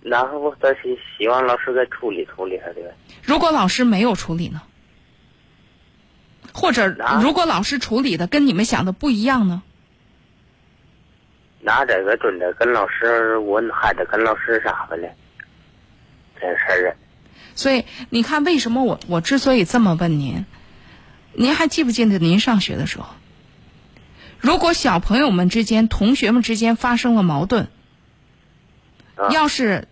[0.00, 2.94] 然后我再希希望老师再处理处理他的。
[3.22, 4.62] 如果老师没有处理呢？
[6.52, 6.88] 或者
[7.20, 9.62] 如果老师处理的跟你们想的不一样呢？
[11.60, 15.14] 那这个准的跟老师我，还得跟老师啥的嘞？
[16.40, 16.96] 这事儿。
[17.54, 20.44] 所以你看，为什么我我之所以这么问您，
[21.34, 23.06] 您还记不记得您上学的时候？
[24.38, 27.68] 如果小朋友们之间、同学们之间发生了矛盾，
[29.30, 29.86] 要是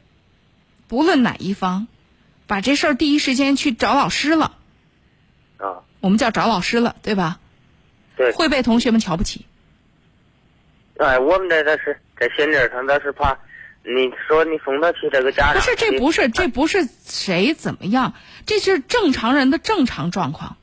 [0.88, 1.86] 不论哪一方
[2.48, 4.58] 把这事儿第一时间去找老师了，啊，
[6.00, 7.38] 我们叫找老师了，对吧？
[8.16, 9.46] 对，会被同学们瞧不起。
[10.98, 13.38] 哎，我们这这是在心理上，倒是怕
[13.82, 15.54] 你说你送他去这个家。
[15.54, 18.12] 不是，这不是，这不是谁怎么样，
[18.44, 20.56] 这是正常人的正常状况。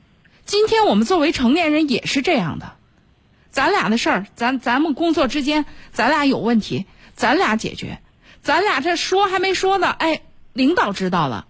[0.44, 2.72] 今天我们作为成年人也是这样的。
[3.50, 7.98] 咱俩的事儿，咱咱们工作之间，咱俩有问题，咱俩解决。
[8.40, 11.46] 咱俩这说还没说呢，哎，领导知道了，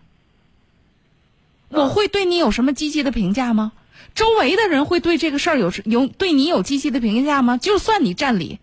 [1.68, 3.72] 我会对你有什么积极的评价吗？
[4.18, 7.56] 周围的人会对这个事儿有有对你有积极的评价吗？
[7.56, 8.58] 就算你占理，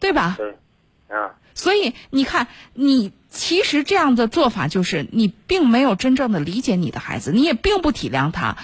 [0.00, 0.34] 对吧？
[0.36, 0.56] 对，
[1.16, 1.36] 啊。
[1.54, 8.56] 所以你看，你其实这样的做法就是你并没有真正的理解你的孩子，你也并不体谅他，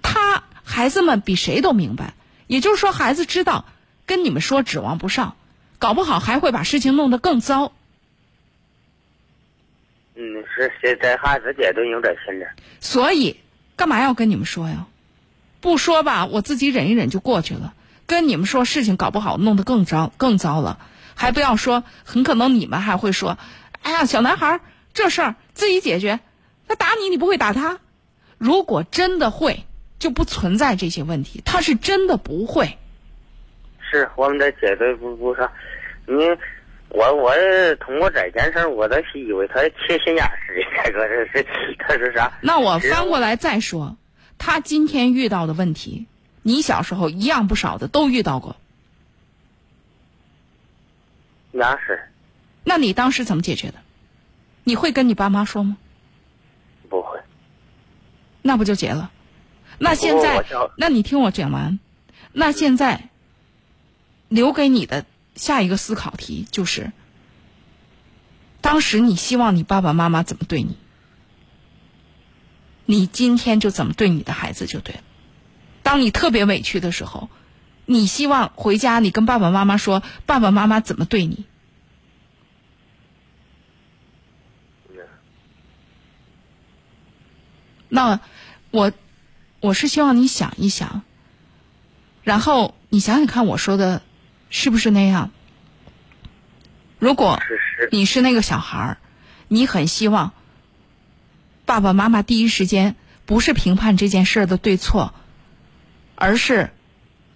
[0.00, 2.14] 他孩子们比谁都明白。
[2.46, 3.66] 也就是说，孩子知道
[4.06, 5.36] 跟你们说指望不上，
[5.78, 7.74] 搞不好还会把事情弄得更糟。
[10.14, 12.44] 嗯，是现在孩子也都有点心理。
[12.80, 13.36] 所以，
[13.76, 14.86] 干嘛要跟你们说呀？
[15.60, 17.74] 不说吧，我自己忍一忍就过去了。
[18.06, 20.78] 跟你们说，事情搞不好弄得更糟更糟了。
[21.14, 23.38] 还不要说，很可能你们还会说
[23.82, 24.60] ：“哎呀，小男孩
[24.94, 26.20] 这事儿自己解决，
[26.66, 27.78] 他打你，你不会打他。”
[28.38, 29.64] 如果真的会。
[29.98, 32.76] 就不存在这些问题，他是真的不会。
[33.80, 35.48] 是我们这绝对不不是
[36.06, 36.14] 你，
[36.88, 42.32] 我我是通过这件事，我都是以为他缺心眼儿似的，他 说这是他是啥？
[42.40, 43.96] 那我翻过来再说，
[44.38, 46.06] 他今天遇到的问题，
[46.42, 48.56] 你小时候一样不少的都遇到过。
[51.52, 52.00] 那是。
[52.64, 53.74] 那你当时怎么解决的？
[54.64, 55.76] 你会跟你爸妈说吗？
[56.88, 57.18] 不会。
[58.42, 59.10] 那不就结了？
[59.78, 60.44] 那现在，
[60.76, 61.78] 那你听我讲完。
[62.32, 63.08] 那现在
[64.28, 65.04] 留给你的
[65.36, 66.90] 下一个思考题就是：
[68.60, 70.76] 当时你希望你爸爸妈妈怎么对你，
[72.84, 75.00] 你今天就怎么对你的孩子就对了。
[75.82, 77.28] 当你特别委屈的时候，
[77.84, 81.44] 你希望回家你跟爸爸妈妈说爸爸妈妈怎么对你。
[87.88, 88.20] 那
[88.70, 88.92] 我。
[89.58, 91.02] 我是希望你想一想，
[92.22, 94.02] 然后你想想看，我说的
[94.50, 95.30] 是不是那样？
[96.98, 97.40] 如果
[97.90, 98.98] 你是那个小孩儿，
[99.48, 100.32] 你很希望
[101.64, 105.14] 爸爸妈妈第一时间不是评判这件事的对错，
[106.14, 106.70] 而是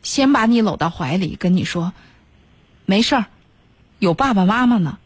[0.03, 1.93] 先把你搂到怀里，跟你说
[2.87, 3.25] 没事儿，
[3.99, 4.99] 有爸爸妈妈呢。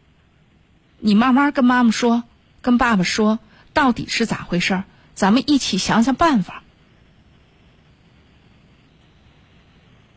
[0.98, 2.24] 你慢慢跟妈妈说，
[2.62, 3.38] 跟爸爸说，
[3.72, 4.84] 到底是咋回事儿？
[5.14, 6.63] 咱们一起想想办法。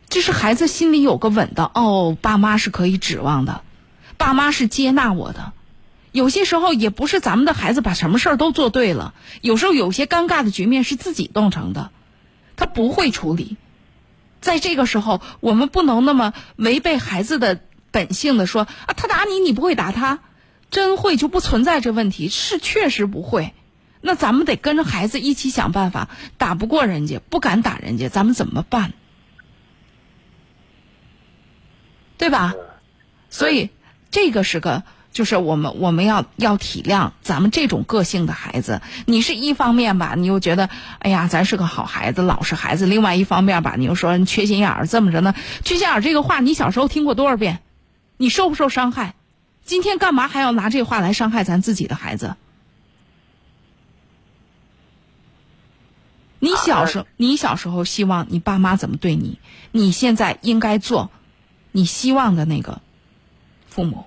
[0.08, 3.62] 这是孩子心里有个稳的哦，爸妈是可以指望的，
[4.16, 5.52] 爸妈是接纳我的。
[6.12, 9.12] 有些时候也不是咱们的孩子把什么事儿都做对了，
[9.42, 11.90] 有时候有些尴尬的局面是自己弄成的，
[12.56, 13.58] 他不会处理。
[14.40, 17.60] 在这个时候，我们不能那么违背孩子的
[17.90, 20.20] 本性的说啊，他打你，你不会打他，
[20.70, 23.52] 真会就不存在这问题，是确实不会。
[24.00, 26.08] 那咱们得跟着孩子一起想办法，
[26.38, 28.94] 打不过人家，不敢打人家，咱们怎么办？
[32.18, 32.54] 对吧？
[33.30, 33.70] 所以
[34.10, 34.82] 这个是个，
[35.12, 38.82] 就是我们我们要要体谅咱们这种个性的孩子。
[39.06, 40.68] 你是一方面吧，你又觉得
[40.98, 45.34] 哎呀，咱是个好孩子、老实孩子；另外一方面吧，你又说人缺心眼儿，这么着呢？
[45.62, 47.60] 缺心眼儿这个话，你小时候听过多少遍？
[48.16, 49.14] 你受不受伤害？
[49.64, 52.34] 今天干嘛还要拿这话来伤害咱自己的孩子？
[56.40, 59.38] 你小时候，你小时候希望你爸妈怎么对你？
[59.72, 61.10] 你现在应该做。
[61.72, 62.80] 你希望的那个
[63.66, 64.04] 父母，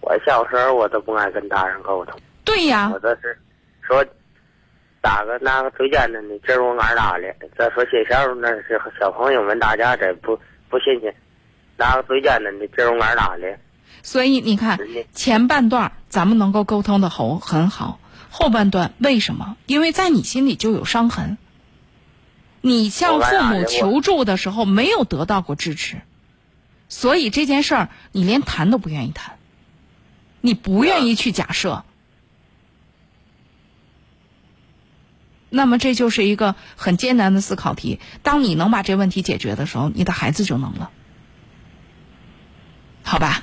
[0.00, 2.18] 我小时候我都不爱跟大人沟通。
[2.44, 2.90] 对呀。
[2.92, 3.38] 我这是
[3.82, 4.04] 说
[5.00, 7.34] 打个拿个最简单的，这是我俺打的。
[7.58, 10.38] 再说学校那是小朋友们，打架这不
[10.68, 11.14] 不新鲜。
[11.76, 13.58] 拿个最简单的，这是我俺打的。
[14.02, 14.78] 所以你看，
[15.12, 17.98] 前半段咱们能够沟通的很很好，
[18.30, 19.56] 后半段为什么？
[19.66, 21.36] 因为在你心里就有伤痕。
[22.60, 26.02] 你向父母求助的时候没有得到过支持，
[26.88, 29.38] 所以这件事儿你连谈都不愿意谈，
[30.40, 31.84] 你不愿意去假设。
[35.52, 37.98] 那么这就是一个很艰难的思考题。
[38.22, 40.90] 当你能把这问题解决的时候，你的孩子就能了，
[43.02, 43.42] 好吧？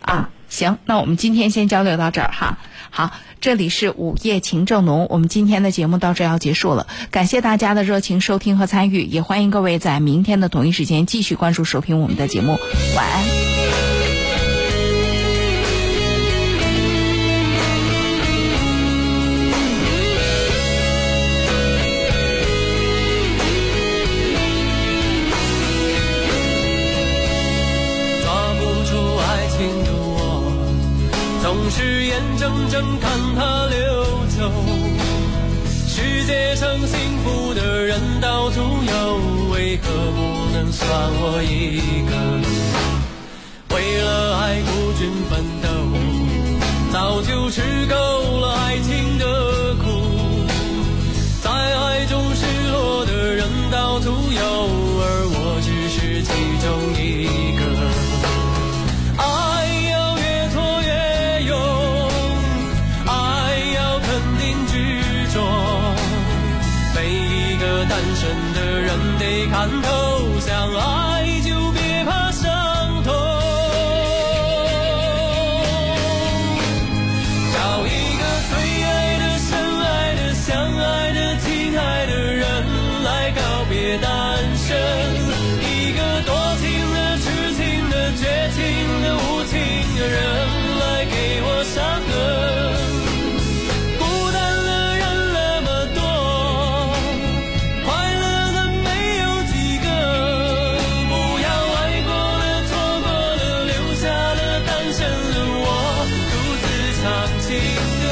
[0.00, 2.58] 啊，行，那我们今天先交流到这儿哈。
[2.90, 12.58] 好，这里是午夜情正浓，我们今天的节目到这要结束了，感谢大家的热情收听和参与，也欢迎各位在明天的同一时间继续关注收听我们的节目，
[12.96, 14.07] 晚安。
[38.20, 39.16] 到处有，
[39.52, 40.88] 为何不能算
[41.20, 42.12] 我一个？
[43.74, 45.67] 为了爱孤军奋斗，